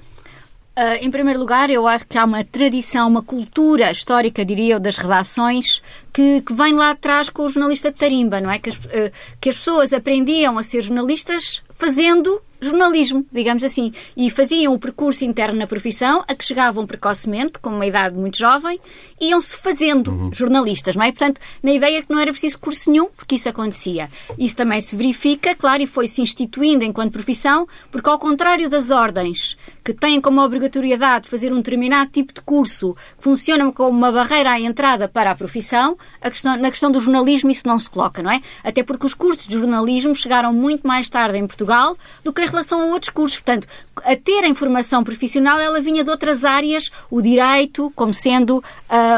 [0.79, 4.79] Uh, em primeiro lugar, eu acho que há uma tradição, uma cultura histórica, diria eu,
[4.79, 5.81] das redações
[6.13, 8.59] que, que vem lá atrás com o jornalista de tarimba, não é?
[8.59, 9.11] Que as, uh,
[9.41, 15.23] que as pessoas aprendiam a ser jornalistas fazendo jornalismo, digamos assim, e faziam o percurso
[15.23, 18.79] interno na profissão, a que chegavam precocemente, com uma idade muito jovem,
[19.19, 20.33] iam-se fazendo uhum.
[20.33, 21.11] jornalistas, não é?
[21.11, 24.09] Portanto, na ideia que não era preciso curso nenhum, porque isso acontecia.
[24.37, 29.57] Isso também se verifica, claro, e foi-se instituindo enquanto profissão, porque ao contrário das ordens,
[29.89, 34.51] que têm como obrigatoriedade fazer um determinado tipo de curso, que funcionam como uma barreira
[34.51, 38.21] à entrada para a profissão, a questão, na questão do jornalismo isso não se coloca,
[38.21, 38.39] não é?
[38.63, 42.45] Até porque os cursos de jornalismo chegaram muito mais tarde em Portugal do que em
[42.45, 43.39] relação a outros cursos.
[43.39, 43.67] Portanto,
[44.03, 48.63] a ter a informação profissional, ela vinha de outras áreas, o direito, como sendo uh,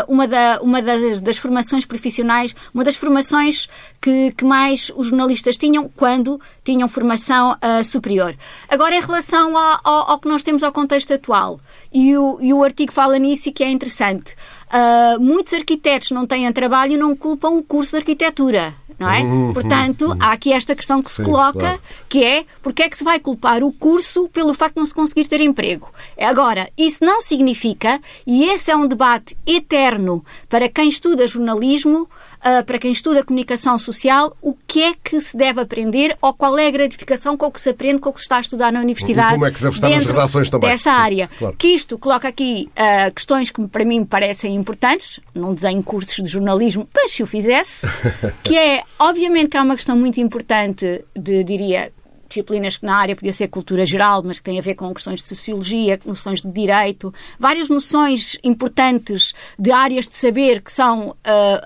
[0.07, 3.67] uma, da, uma das, das, formações profissionais, uma das formações
[4.01, 8.35] que, que, mais os jornalistas tinham quando tinham formação uh, superior.
[8.69, 11.59] Agora, em relação ao, ao, ao, que nós temos ao contexto atual,
[11.91, 14.35] e o, e o artigo fala nisso e que é interessante.
[14.67, 19.21] Uh, muitos arquitetos não têm trabalho e não culpam o curso de arquitetura não é?
[19.23, 20.17] Uhum, Portanto, uhum.
[20.19, 21.81] há aqui esta questão que se Sim, coloca, claro.
[22.07, 24.93] que é porque é que se vai culpar o curso pelo facto de não se
[24.93, 25.91] conseguir ter emprego?
[26.19, 32.07] Agora, isso não significa, e esse é um debate eterno para quem estuda jornalismo,
[32.41, 36.57] uh, para quem estuda comunicação social, o que é que se deve aprender ou qual
[36.57, 38.71] é a gratificação com o que se aprende com o que se está a estudar
[38.71, 39.29] na universidade.
[39.29, 40.69] E como é que se deve estar nas redações também.
[40.69, 41.29] Desta área.
[41.37, 41.55] Claro.
[41.57, 46.15] Que isto coloca aqui uh, questões que para mim me parecem importantes, não desenho cursos
[46.15, 47.87] de jornalismo, mas se o fizesse,
[48.43, 51.91] que é, obviamente que há uma questão muito importante de, diria,
[52.31, 55.21] disciplinas que na área podia ser cultura geral, mas que têm a ver com questões
[55.21, 61.15] de sociologia, noções de direito, várias noções importantes de áreas de saber que são uh,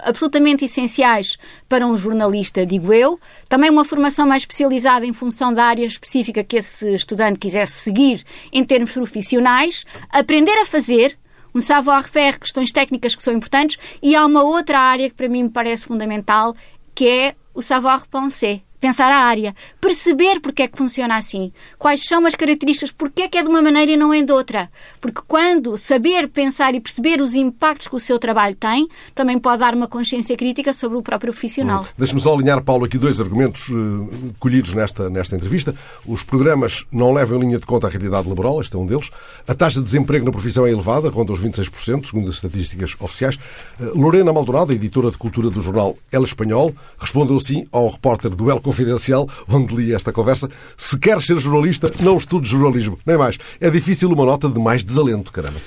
[0.03, 1.37] absolutamente essenciais
[1.69, 3.19] para um jornalista, digo eu.
[3.47, 8.23] Também uma formação mais especializada em função da área específica que esse estudante quisesse seguir
[8.51, 11.17] em termos profissionais, aprender a fazer,
[11.53, 15.43] um savoir-faire, questões técnicas que são importantes, e há uma outra área que para mim
[15.43, 16.55] me parece fundamental,
[16.93, 22.23] que é o savoir-penser pensar a área, perceber porque é que funciona assim, quais são
[22.27, 24.69] as características, porque é que é de uma maneira e não é de outra.
[25.01, 29.61] Porque quando saber pensar e perceber os impactos que o seu trabalho tem, também pode
[29.61, 31.81] dar uma consciência crítica sobre o próprio profissional.
[31.81, 31.87] Hum.
[31.97, 35.73] Deixe-me só alinhar, Paulo, aqui dois argumentos uh, colhidos nesta, nesta entrevista.
[36.05, 39.09] Os programas não levam em linha de conta a realidade laboral, este é um deles.
[39.47, 43.35] A taxa de desemprego na profissão é elevada, ronda os 26%, segundo as estatísticas oficiais.
[43.79, 48.51] Uh, Lorena Maldonado, editora de cultura do jornal El Espanhol, respondeu assim ao repórter do
[48.51, 50.49] El Confidencial, onde li esta conversa.
[50.75, 52.99] Se queres ser jornalista, não estudes jornalismo.
[53.05, 53.37] Nem mais.
[53.61, 55.61] É difícil uma nota de mais desalento, caramba.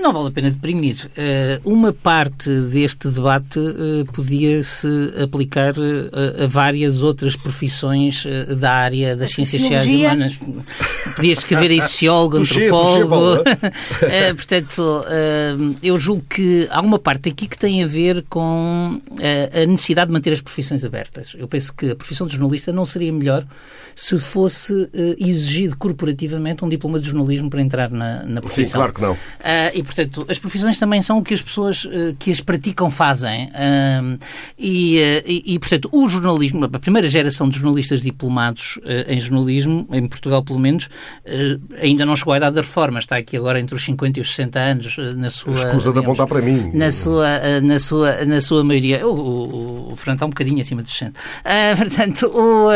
[0.00, 1.10] Não vale a pena deprimir.
[1.16, 4.86] Uh, uma parte deste debate uh, podia-se
[5.22, 8.24] aplicar uh, a várias outras profissões
[8.58, 10.38] da área das a ciências sociais e humanas.
[11.16, 13.44] Podia escrever aí sociólogo, antropólogo.
[14.36, 15.04] portanto,
[15.82, 20.12] eu julgo que há uma parte aqui que tem a ver com a necessidade de
[20.12, 21.34] manter as profissões abertas.
[21.38, 23.46] Eu penso que a profissão de jornalista não seria melhor
[23.94, 28.66] se fosse exigido corporativamente um diploma de jornalismo para entrar na, na profissão.
[28.66, 29.16] Sim, claro que não.
[29.74, 33.50] e, portanto, as profissões também são o que as pessoas uh, que as praticam fazem.
[34.58, 39.20] E, uh, e, e, portanto, o jornalismo, a primeira geração de jornalistas diplomados eh, em
[39.20, 40.88] jornalismo, em Portugal pelo menos,
[41.80, 44.30] ainda não chegou à idade da reforma, está aqui agora entre os 50 e os
[44.30, 45.54] 60 anos na sua...
[45.54, 46.70] Escusa de apontar para mim.
[46.74, 49.06] Na sua, na sua, na sua maioria.
[49.06, 51.18] O, o, o Fernando está um bocadinho acima dos 60.
[51.76, 52.68] portanto, o,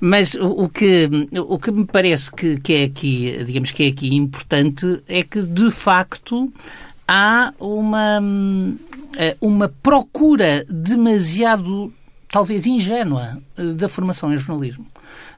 [0.00, 3.88] mas o, o, que, o que me parece que, que é aqui, digamos que é
[3.88, 6.52] aqui importante é que, de facto, facto,
[7.06, 8.20] há uma,
[9.16, 11.92] eh, uma procura demasiado,
[12.30, 14.86] talvez ingênua, eh, da formação em jornalismo.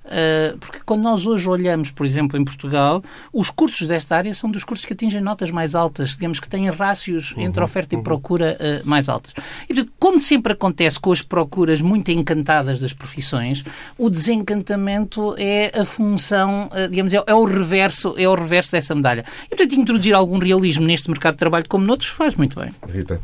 [0.06, 4.50] Uh, porque quando nós hoje olhamos, por exemplo, em Portugal, os cursos desta área são
[4.50, 8.00] dos cursos que atingem notas mais altas, digamos que têm rácios uhum, entre oferta uhum.
[8.00, 9.34] e procura uh, mais altas.
[9.68, 13.64] E, como sempre acontece com as procuras muito encantadas das profissões,
[13.98, 18.94] o desencantamento é a função, uh, digamos, é, é, o reverso, é o reverso dessa
[18.94, 19.24] medalha.
[19.46, 22.72] E, portanto, introduzir algum realismo neste mercado de trabalho como noutros faz muito bem.
[22.88, 23.20] Rita.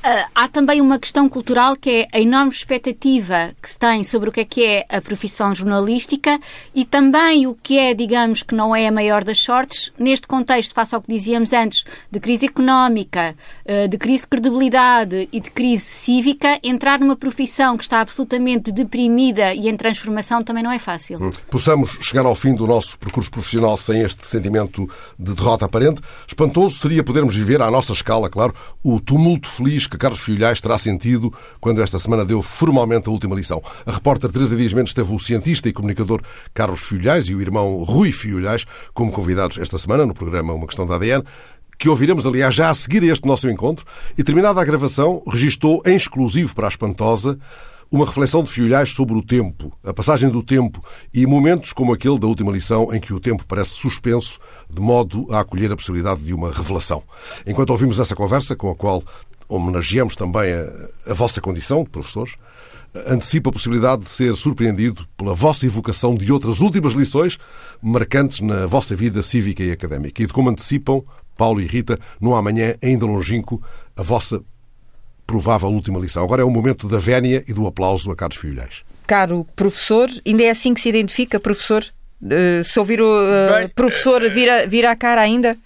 [0.00, 4.30] Uh, há também uma questão cultural que é a enorme expectativa que se tem sobre
[4.30, 6.40] o que é que é a profissão jornalística
[6.74, 10.72] e também o que é, digamos, que não é a maior das sortes, neste contexto,
[10.72, 13.36] face ao que dizíamos antes, de crise económica,
[13.66, 18.72] uh, de crise de credibilidade e de crise cívica, entrar numa profissão que está absolutamente
[18.72, 21.22] deprimida e em transformação também não é fácil.
[21.22, 21.30] Hum.
[21.50, 26.00] Possamos chegar ao fim do nosso percurso profissional sem este sentimento de derrota aparente.
[26.26, 30.78] Espantoso seria podermos viver, à nossa escala, claro, o tumulto feliz que Carlos Filhais terá
[30.78, 33.62] sentido quando esta semana deu formalmente a última lição.
[33.84, 36.22] A repórter Teresa Dias Mendes teve o cientista e comunicador
[36.54, 40.86] Carlos Filhais e o irmão Rui Filhais como convidados esta semana no programa Uma Questão
[40.86, 41.24] da ADN
[41.78, 45.80] que ouviremos, aliás, já a seguir a este nosso encontro, e terminada a gravação, registou
[45.86, 47.38] em exclusivo para a Espantosa
[47.90, 52.20] uma reflexão de Fiolhais sobre o tempo, a passagem do tempo e momentos como aquele
[52.20, 56.22] da última lição em que o tempo parece suspenso, de modo a acolher a possibilidade
[56.22, 57.02] de uma revelação.
[57.44, 59.02] Enquanto ouvimos essa conversa, com a qual
[59.50, 62.34] homenageamos também a, a vossa condição de professores,
[63.06, 67.38] antecipa a possibilidade de ser surpreendido pela vossa evocação de outras últimas lições
[67.82, 71.02] marcantes na vossa vida cívica e académica e de como antecipam
[71.36, 73.62] Paulo e Rita, no amanhã ainda longínquo,
[73.96, 74.42] a vossa
[75.26, 76.22] provável última lição.
[76.22, 78.82] Agora é o momento da vénia e do aplauso a Carlos Filhais.
[79.06, 81.82] Caro professor, ainda é assim que se identifica, professor?
[82.20, 85.56] Uh, se ouvir o uh, Bem, professor vira, vira a cara ainda?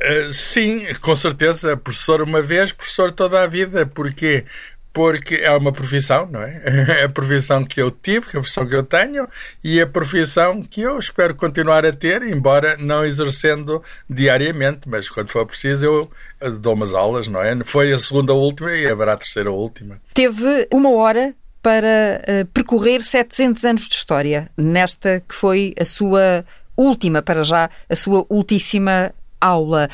[0.00, 1.76] Uh, sim, com certeza.
[1.76, 3.86] Professor uma vez, professor toda a vida.
[3.86, 4.44] Porquê?
[4.92, 6.62] porque é uma profissão, não é?
[7.02, 9.26] É a profissão que eu tive, é a profissão que eu tenho
[9.64, 15.30] e a profissão que eu espero continuar a ter, embora não exercendo diariamente, mas quando
[15.30, 16.10] for preciso eu
[16.58, 17.56] dou umas aulas, não é?
[17.64, 20.00] Foi a segunda última e haverá a terceira última.
[20.12, 26.44] Teve uma hora para uh, percorrer 700 anos de história, nesta que foi a sua
[26.76, 29.12] última, para já, a sua ultíssima
[29.44, 29.88] aula.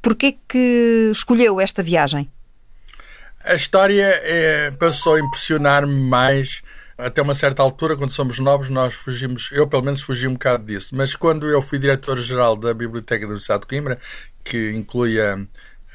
[0.00, 2.30] Porquê que escolheu esta viagem?
[3.44, 6.62] A história é, passou a impressionar-me mais
[6.98, 10.64] até uma certa altura, quando somos novos, nós fugimos, eu pelo menos fugi um bocado
[10.64, 13.98] disso, mas quando eu fui diretor-geral da Biblioteca da Universidade de Coimbra,
[14.42, 15.38] que inclui a,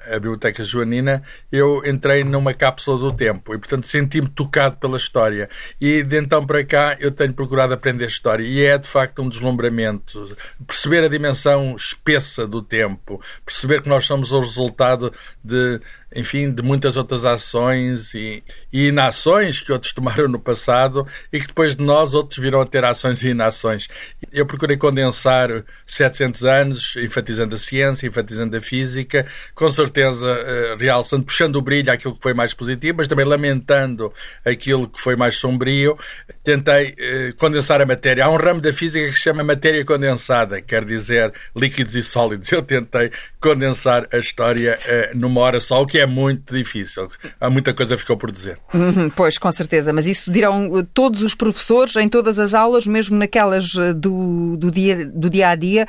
[0.08, 5.50] a Biblioteca Joanina, eu entrei numa cápsula do tempo e, portanto, senti-me tocado pela história.
[5.80, 9.30] E de então para cá eu tenho procurado aprender história e é de facto um
[9.30, 10.36] deslumbramento.
[10.66, 15.80] Perceber a dimensão espessa do tempo, perceber que nós somos o resultado de
[16.14, 21.48] enfim, de muitas outras ações e, e inações que outros tomaram no passado e que
[21.48, 23.88] depois de nós outros viram a ter ações e inações.
[24.32, 31.24] Eu procurei condensar 700 anos, enfatizando a ciência, enfatizando a física, com certeza uh, realçando,
[31.24, 34.12] puxando o brilho àquilo que foi mais positivo, mas também lamentando
[34.46, 35.98] aquilo que foi mais sombrio.
[36.44, 38.26] Tentei uh, condensar a matéria.
[38.26, 42.52] Há um ramo da física que se chama matéria condensada, quer dizer líquidos e sólidos.
[42.52, 47.08] Eu tentei condensar a história uh, numa hora só, o que é é muito difícil.
[47.40, 48.58] Há muita coisa que ficou por dizer.
[48.74, 49.94] Uhum, pois, com certeza.
[49.94, 54.58] Mas isso dirão eh, todos os professores em todas as aulas, mesmo naquelas eh, do,
[54.58, 55.88] do, dia, do dia a dia,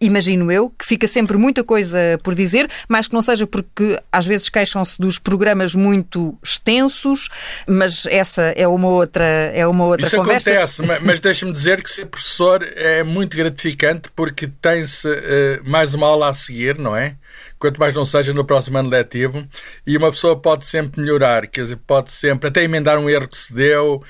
[0.00, 4.26] imagino eu, que fica sempre muita coisa por dizer, mas que não seja porque às
[4.26, 7.28] vezes queixam-se dos programas muito extensos,
[7.66, 10.50] mas essa é uma outra, é uma outra Isso conversa.
[10.50, 16.06] acontece, mas deixe-me dizer que ser professor é muito gratificante porque tem-se uh, mais uma
[16.06, 17.16] aula a seguir, não é?
[17.60, 19.46] quanto mais não seja no próximo ano letivo,
[19.86, 23.36] e uma pessoa pode sempre melhorar, quer dizer, pode sempre até emendar um erro que
[23.36, 24.02] se deu,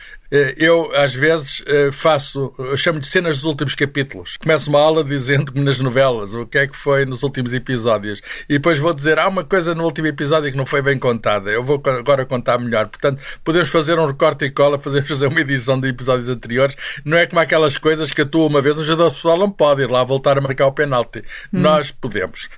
[0.57, 4.37] eu, às vezes, eh, faço, eu chamo de cenas dos últimos capítulos.
[4.37, 8.23] Começo uma aula dizendo como nas novelas, o que é que foi nos últimos episódios.
[8.49, 11.51] E depois vou dizer, há uma coisa no último episódio que não foi bem contada.
[11.51, 12.87] Eu vou agora contar melhor.
[12.87, 16.77] Portanto, podemos fazer um recorte e cola, podemos fazer uma edição de episódios anteriores.
[17.05, 19.83] Não é como aquelas coisas que a tua uma vez, um jogador futebol não pode
[19.83, 21.25] ir lá voltar a marcar o penalti.
[21.53, 21.61] Hum.
[21.61, 22.49] Nós podemos.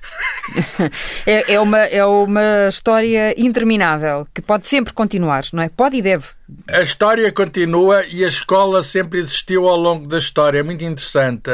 [1.25, 5.69] é, é, uma, é uma história interminável que pode sempre continuar, não é?
[5.69, 6.27] Pode e deve.
[6.69, 7.62] A história continua
[8.09, 10.59] e a escola sempre existiu ao longo da história.
[10.59, 11.49] É muito interessante.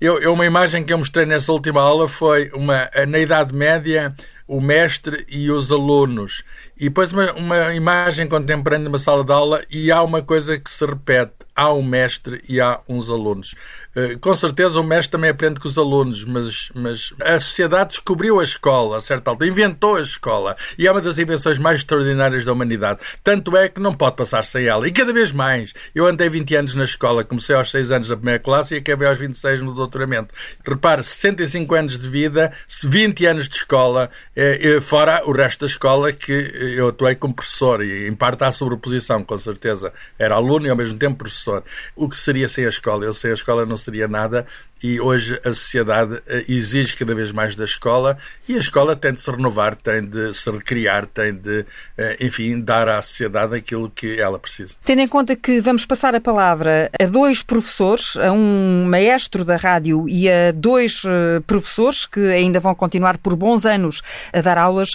[0.00, 4.14] Eu, eu, uma imagem que eu mostrei nessa última aula foi uma, na Idade Média
[4.46, 6.42] o mestre e os alunos.
[6.76, 10.70] E depois uma, uma imagem contemporânea numa sala de aula e há uma coisa que
[10.70, 11.32] se repete.
[11.56, 13.54] Há um mestre e há uns alunos.
[13.96, 18.40] Eh, com certeza o mestre também aprende com os alunos, mas, mas a sociedade descobriu
[18.40, 22.44] a escola a certa altura, inventou a escola e é uma das invenções mais extraordinárias
[22.44, 23.00] da humanidade.
[23.22, 24.88] Tanto é que não pode passar sem ela.
[24.88, 25.72] E cada vez mais.
[25.94, 29.06] Eu andei 20 anos na escola, comecei aos 6 anos na primeira classe e acabei
[29.06, 30.34] aos 26 no doutoramento.
[30.66, 32.52] Repare, 65 anos de vida,
[32.82, 36.32] 20 anos de escola, eh, fora o resto da escola que
[36.76, 39.92] eu atuei como professor e em parte há sobreposição, com certeza.
[40.18, 41.62] Era aluno e ao mesmo tempo professor.
[41.94, 43.04] O que seria sem a escola?
[43.04, 44.46] Eu sem a escola não seria nada
[44.84, 49.14] e hoje a sociedade eh, exige cada vez mais da escola e a escola tem
[49.14, 51.64] de se renovar, tem de se recriar, tem de,
[51.96, 54.74] eh, enfim, dar à sociedade aquilo que ela precisa.
[54.84, 59.56] Tendo em conta que vamos passar a palavra a dois professores, a um maestro da
[59.56, 64.02] rádio e a dois eh, professores que ainda vão continuar por bons anos
[64.34, 64.94] a dar aulas,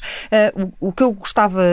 [0.80, 1.64] o que eu gostava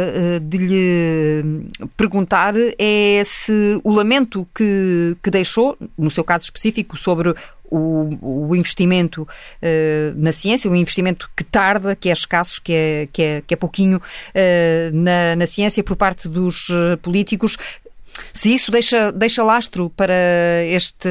[0.40, 7.34] de lhe perguntar é se o lamento que, que deixou, no seu caso específico, sobre
[7.70, 9.26] o, o investimento uh,
[10.16, 13.56] na ciência, o investimento que tarda, que é escasso, que é, que é, que é
[13.56, 17.56] pouquinho uh, na, na ciência por parte dos uh, políticos.
[18.32, 20.14] Se isso deixa, deixa lastro para
[20.66, 21.06] este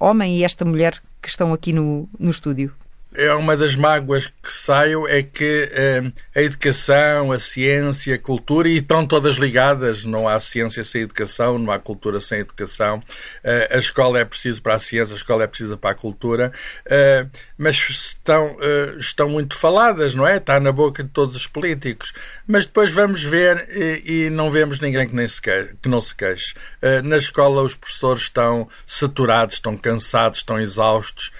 [0.00, 2.72] homem e esta mulher que estão aqui no, no estúdio
[3.16, 8.68] é uma das mágoas que saio é que eh, a educação, a ciência, a cultura,
[8.68, 13.74] e estão todas ligadas, não há ciência sem educação, não há cultura sem educação, uh,
[13.74, 16.52] a escola é preciso para a ciência, a escola é precisa para a cultura,
[16.86, 18.58] uh, mas estão,
[18.98, 20.36] estão muito faladas, não é?
[20.36, 22.12] Está na boca de todos os políticos.
[22.46, 26.02] Mas depois vamos ver e, e não vemos ninguém que, nem se queixe, que não
[26.02, 26.54] se queixe.
[27.02, 31.32] na escola os professores estão saturados, estão cansados, estão exaustos.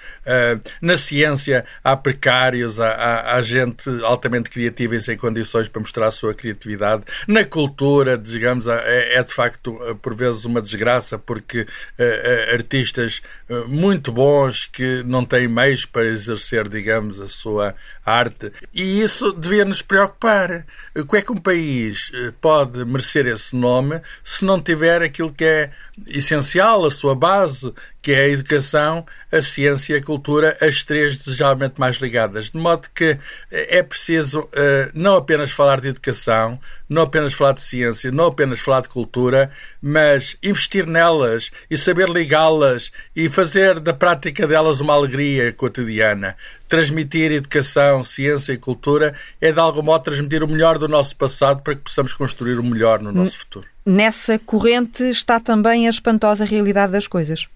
[0.81, 6.07] na ciência há precários, há, há, há, gente altamente criativa e sem condições para mostrar
[6.07, 7.03] a sua criatividade.
[7.27, 13.67] Na cultura, digamos, é, é de facto por vezes uma desgraça porque uh, artistas uh,
[13.67, 17.75] muito bons que não têm meios para exercer, digamos, a sua
[18.07, 18.51] arte.
[18.73, 20.65] E isso devia nos preocupar.
[20.93, 25.71] Como é que um país pode merecer esse nome se não tiver aquilo que é
[26.05, 31.17] essencial, a sua base, que é a educação, a ciência e a cultura, as três
[31.17, 32.51] desejavelmente mais ligadas.
[32.51, 33.17] De modo que
[33.51, 38.27] eh, é preciso uh, não apenas falar de educação, não apenas falar de ciência, não
[38.27, 39.51] apenas falar de cultura,
[39.81, 46.37] mas investir nelas e saber ligá-las e fazer da prática delas uma alegria cotidiana.
[46.67, 51.61] Transmitir educação, ciência e cultura é de algum modo transmitir o melhor do nosso passado
[51.61, 53.67] para que possamos construir o melhor no nosso futuro.
[53.85, 57.47] Nessa corrente está também a espantosa realidade das coisas.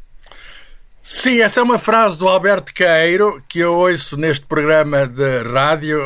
[1.04, 6.00] Sim, essa é uma frase do Alberto Queiro que eu ouço neste programa de rádio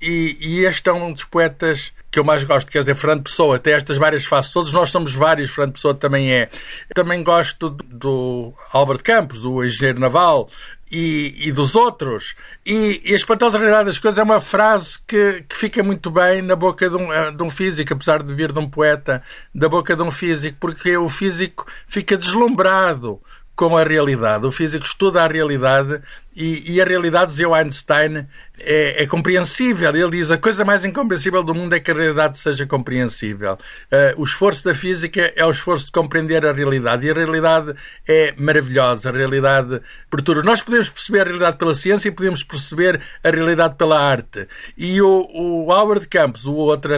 [0.00, 3.58] e, e este é um dos poetas que eu mais gosto, quer dizer, Fernando Pessoa,
[3.58, 6.50] tem estas várias faces, todos nós somos vários, Fernando Pessoa também é.
[6.94, 10.50] Também gosto do Álvaro Campos, do engenheiro naval,
[10.92, 12.34] e, e, dos outros.
[12.66, 16.42] E, e, a espantosa realidade das coisas é uma frase que, que fica muito bem
[16.42, 19.22] na boca de um, eh, de um, físico, apesar de vir de um poeta,
[19.54, 23.22] da boca de um físico, porque o físico fica deslumbrado
[23.56, 24.46] com a realidade.
[24.46, 26.02] O físico estuda a realidade
[26.34, 28.26] e, e a realidade, dizia Einstein,
[28.58, 29.94] é, é, compreensível.
[29.94, 33.54] Ele diz a coisa mais incompreensível do mundo é que a realidade seja compreensível.
[33.54, 37.06] Uh, o esforço da física é o esforço de compreender a realidade.
[37.06, 37.74] E a realidade
[38.08, 39.10] é maravilhosa.
[39.10, 39.80] A realidade
[40.10, 40.42] perturba.
[40.42, 44.46] Nós podemos perceber a realidade pela ciência e podemos perceber a realidade pela arte.
[44.76, 46.92] E o, o Howard Campos, o outro,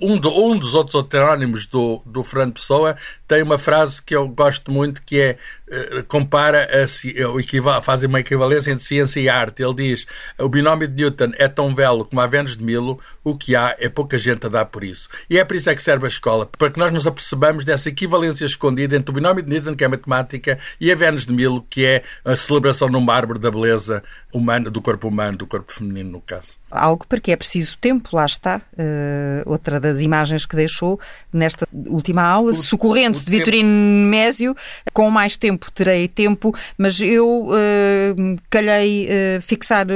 [0.00, 2.96] um, do, um, dos outros heterónimos do, do Fernando Pessoa,
[3.28, 5.38] tem uma frase que eu gosto muito que é
[5.70, 9.62] uh, compara a, faz uma equivalência entre ciência e arte.
[9.62, 10.06] Ele diz
[10.38, 13.74] o binómio de Newton é tão belo como a Vênus de Milo, o que há
[13.78, 15.08] é pouca gente a dar por isso.
[15.28, 17.88] E é por isso é que serve a escola, para que nós nos apercebamos dessa
[17.88, 21.66] equivalência escondida entre o binómio de Newton, que é matemática, e a Vênus de Milo,
[21.68, 24.02] que é a celebração no mármore da beleza
[24.36, 26.54] humana, do corpo humano, do corpo feminino, no caso.
[26.70, 28.60] Algo para que é preciso tempo, lá está.
[28.74, 31.00] Uh, outra das imagens que deixou
[31.32, 34.54] nesta última aula, socorrendo-se de Vitorino Mésio.
[34.92, 39.86] Com mais tempo terei tempo, mas eu uh, calhei uh, fixar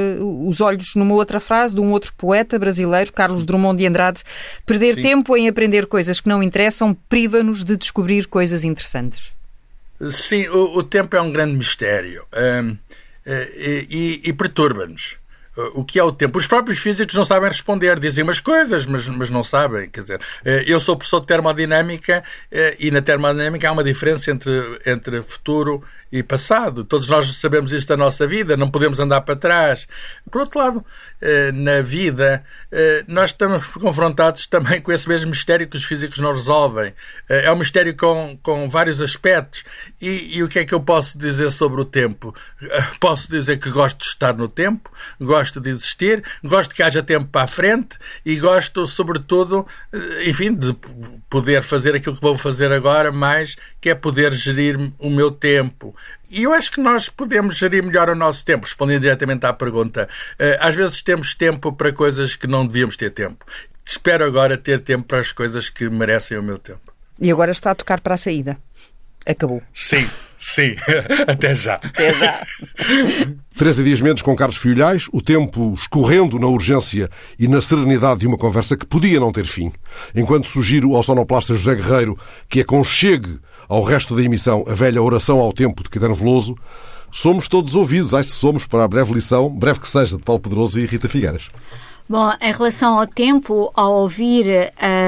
[0.47, 4.23] os olhos numa outra frase de um outro poeta brasileiro, Carlos Drummond de Andrade.
[4.65, 5.01] Perder Sim.
[5.01, 9.33] tempo em aprender coisas que não interessam priva-nos de descobrir coisas interessantes.
[10.09, 12.77] Sim, o, o tempo é um grande mistério e,
[13.25, 15.19] e, e perturba-nos.
[15.57, 16.39] Uh, o que é o tempo.
[16.39, 19.89] Os próprios físicos não sabem responder, dizem umas coisas, mas, mas não sabem.
[19.89, 22.23] Quer dizer, uh, eu sou professor de termodinâmica
[22.79, 26.83] e na termodinâmica há uma diferença entre, entre futuro e passado.
[26.83, 29.87] Todos nós sabemos isto da nossa vida, não podemos andar para trás.
[30.29, 30.85] Por outro lado,
[31.21, 36.17] eh, na vida, eh, nós estamos confrontados também com esse mesmo mistério que os físicos
[36.17, 36.93] não resolvem.
[37.29, 39.63] Eh, é um mistério com, com vários aspectos.
[40.01, 42.35] E, e o que é que eu posso dizer sobre o tempo?
[42.99, 47.27] Posso dizer que gosto de estar no tempo, gosto de existir, gosto que haja tempo
[47.27, 49.65] para a frente e gosto, sobretudo,
[50.25, 50.75] enfim, de
[51.29, 55.95] poder fazer aquilo que vou fazer agora, mais que é poder gerir o meu tempo.
[56.29, 60.07] E eu acho que nós podemos gerir melhor o nosso tempo, respondendo diretamente à pergunta.
[60.39, 63.45] Eh, às vezes temos tempo para coisas que não devíamos ter tempo.
[63.85, 66.93] Espero agora ter tempo para as coisas que merecem o meu tempo.
[67.19, 68.57] E agora está a tocar para a saída.
[69.25, 69.61] Acabou.
[69.73, 70.75] Sim, sim.
[71.27, 71.75] Até já.
[71.75, 72.41] Até já.
[73.55, 78.27] Teresa Dias Mendes com Carlos Filhais, o tempo escorrendo na urgência e na serenidade de
[78.27, 79.71] uma conversa que podia não ter fim.
[80.15, 82.17] Enquanto sugiro ao sonoplasta José Guerreiro
[82.49, 83.39] que aconchegue
[83.71, 86.57] ao resto da emissão a velha oração ao tempo de Caetano Veloso,
[87.09, 90.41] somos todos ouvidos, acho que somos para a breve lição, breve que seja, de Paulo
[90.41, 91.47] Pedroso e Rita Figueiras.
[92.09, 94.45] Bom, em relação ao tempo, ao ouvir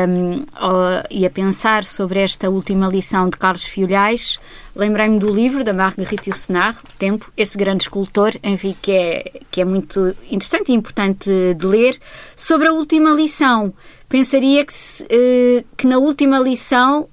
[0.07, 0.73] um, ao,
[1.11, 4.39] e a pensar sobre esta última lição de Carlos Fiolhais,
[4.73, 9.65] lembrei-me do livro da Marguerite Yourcenar, Tempo, esse grande escultor, enfim, que é, que é
[9.65, 11.99] muito interessante e importante de ler,
[12.33, 13.73] sobre a última lição.
[14.07, 17.09] Pensaria que, se, uh, que na última lição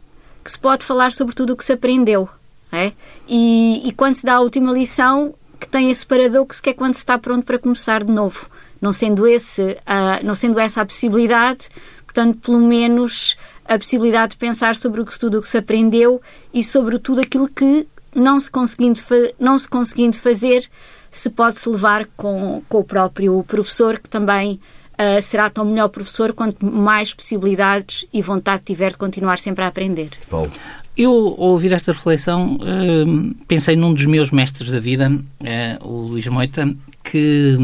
[0.51, 2.29] que se pode falar sobre tudo o que se aprendeu.
[2.73, 2.93] É?
[3.29, 6.95] E, e quando se dá a última lição, que tem esse paradoxo que é quando
[6.95, 8.49] se está pronto para começar de novo.
[8.81, 9.77] Não sendo, esse,
[10.25, 11.69] não sendo essa a possibilidade,
[12.05, 16.21] portanto, pelo menos a possibilidade de pensar sobre o que, tudo o que se aprendeu
[16.53, 19.01] e sobre tudo aquilo que, não se conseguindo,
[19.39, 20.67] não se conseguindo fazer,
[21.11, 24.59] se pode-se levar com, com o próprio professor, que também
[25.01, 29.69] uh, será tão melhor professor quanto mais possibilidades e vontade tiver de continuar sempre a
[29.69, 30.11] aprender.
[30.29, 30.51] Paulo.
[30.97, 36.09] Eu, ao ouvir esta reflexão, uh, pensei num dos meus mestres da vida, uh, o
[36.09, 37.57] Luís Moita, que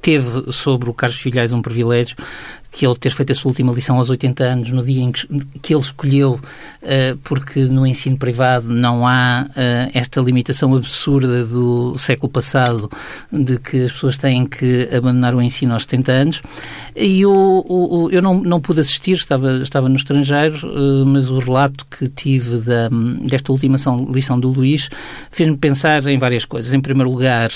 [0.00, 2.16] teve sobre o Carlos Filhais um privilégio
[2.76, 5.26] que ele ter feito a sua última lição aos 80 anos, no dia em que,
[5.62, 11.96] que ele escolheu, uh, porque no ensino privado não há uh, esta limitação absurda do
[11.96, 12.90] século passado
[13.32, 16.42] de que as pessoas têm que abandonar o ensino aos 70 anos.
[16.94, 21.86] E eu, eu não, não pude assistir, estava, estava no estrangeiro, uh, mas o relato
[21.86, 22.90] que tive da,
[23.22, 23.76] desta última
[24.10, 24.90] lição do Luís
[25.30, 26.74] fez-me pensar em várias coisas.
[26.74, 27.48] Em primeiro lugar,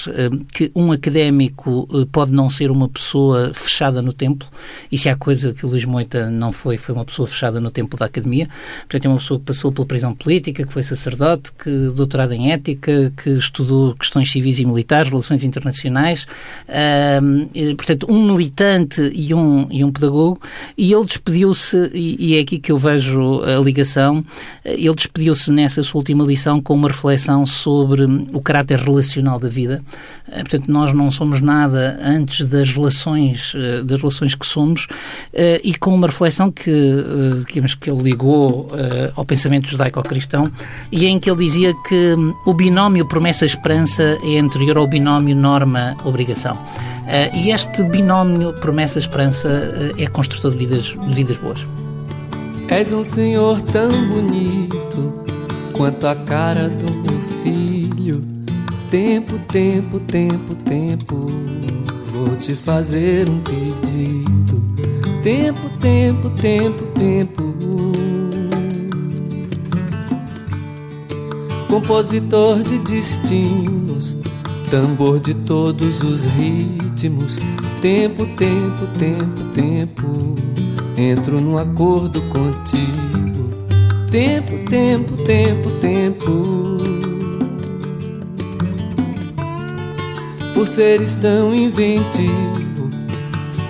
[0.54, 4.46] que um académico pode não ser uma pessoa fechada no tempo,
[4.90, 7.70] e se há coisa que o Luís Moita não foi, foi uma pessoa fechada no
[7.70, 8.48] tempo da academia.
[8.80, 12.52] Portanto, é uma pessoa que passou pela prisão política, que foi sacerdote, que doutorado em
[12.52, 16.26] ética, que estudou questões civis e militares, relações internacionais.
[16.68, 20.40] Uh, portanto, um militante e um, e um pedagogo.
[20.76, 24.24] E ele despediu-se, e, e é aqui que eu vejo a ligação,
[24.64, 29.82] ele despediu-se nessa sua última lição com uma reflexão sobre o caráter relacional da vida.
[30.28, 34.86] Uh, portanto, nós não somos nada antes das relações, uh, das relações que somos
[35.62, 40.50] e com uma reflexão que, uh, que ele ligou uh, ao pensamento judaico-cristão
[40.90, 46.58] e em que ele dizia que um, o binómio promessa-esperança é anterior ao binómio norma-obrigação.
[47.34, 49.48] E este binómio promessa-esperança
[49.98, 51.66] é construtor de vidas, de vidas boas.
[52.68, 55.24] És um senhor tão bonito
[55.72, 58.20] quanto a cara do meu filho.
[58.90, 61.26] Tempo, tempo, tempo, tempo,
[62.12, 64.39] vou te fazer um pedido.
[65.22, 67.54] Tempo, tempo, tempo, tempo.
[71.68, 74.16] Compositor de destinos,
[74.70, 77.38] tambor de todos os ritmos.
[77.82, 80.34] Tempo, tempo, tempo, tempo.
[80.96, 83.50] Entro num acordo contigo.
[84.10, 86.78] Tempo, tempo, tempo, tempo.
[90.54, 92.69] Por seres tão inventivos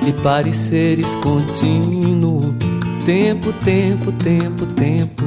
[0.07, 2.55] e pareceres contínuo.
[3.05, 5.25] Tempo, tempo, tempo, tempo,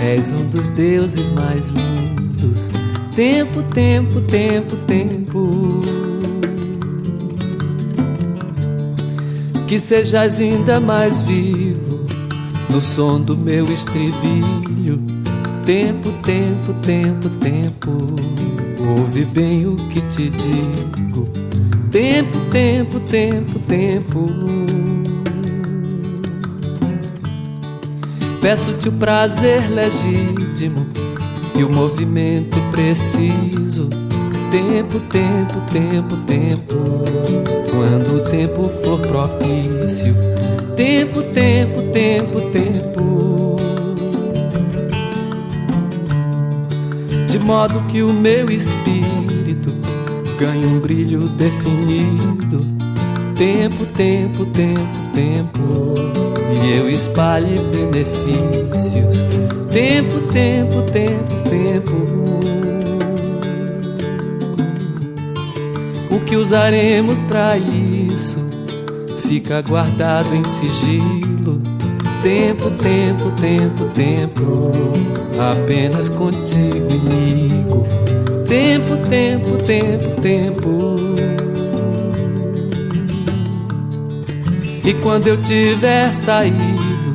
[0.00, 2.70] és um dos deuses mais lindos.
[3.14, 5.80] Tempo, tempo, tempo, tempo.
[9.66, 12.04] Que sejas ainda mais vivo
[12.68, 15.00] no som do meu estribilho.
[15.64, 17.90] Tempo, tempo, tempo, tempo.
[18.98, 21.51] Ouve bem o que te digo
[21.92, 24.30] Tempo, tempo, tempo, tempo.
[28.40, 30.86] Peço-te o prazer legítimo
[31.54, 33.90] e o movimento preciso.
[34.50, 36.74] Tempo, tempo, tempo, tempo.
[37.70, 40.14] Quando o tempo for propício.
[40.74, 43.56] Tempo, tempo, tempo, tempo.
[47.28, 49.21] De modo que o meu espírito
[50.42, 52.66] ganha um brilho definido.
[53.36, 54.80] Tempo, tempo, tempo,
[55.14, 55.94] tempo.
[56.64, 59.24] E eu espalhe benefícios.
[59.72, 61.92] Tempo, tempo, tempo, tempo.
[66.10, 68.40] O que usaremos para isso
[69.18, 71.62] fica guardado em sigilo.
[72.20, 74.72] Tempo, tempo, tempo, tempo.
[75.38, 77.81] Apenas contigo, amigo
[79.08, 80.96] Tempo, tempo, tempo, tempo.
[84.84, 87.14] E quando eu tiver saído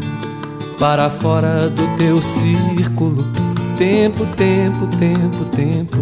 [0.80, 3.26] para fora do teu círculo,
[3.78, 5.98] tempo, tempo, tempo, tempo,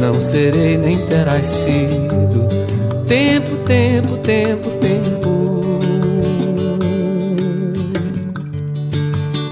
[0.00, 2.48] não serei nem terás sido.
[3.06, 5.52] Tempo, tempo, tempo, tempo.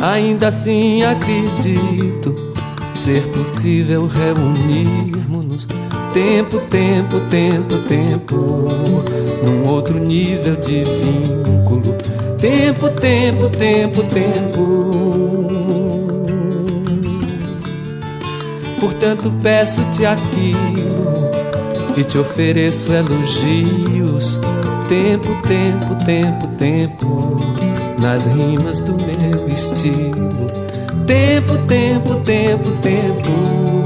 [0.01, 2.35] Ainda assim acredito
[2.95, 5.10] ser possível reunirmos-nos
[6.13, 8.37] tempo, tempo, tempo, tempo,
[9.45, 11.95] num outro nível de vínculo.
[12.39, 15.51] Tempo, tempo, tempo, tempo.
[18.81, 21.31] Portanto, peço-te aquilo
[21.97, 24.39] e te ofereço elogios.
[24.89, 27.41] Tempo, tempo, tempo, tempo,
[28.01, 30.47] nas rimas do meu estilo.
[31.07, 33.80] Tempo, tempo, tempo, tempo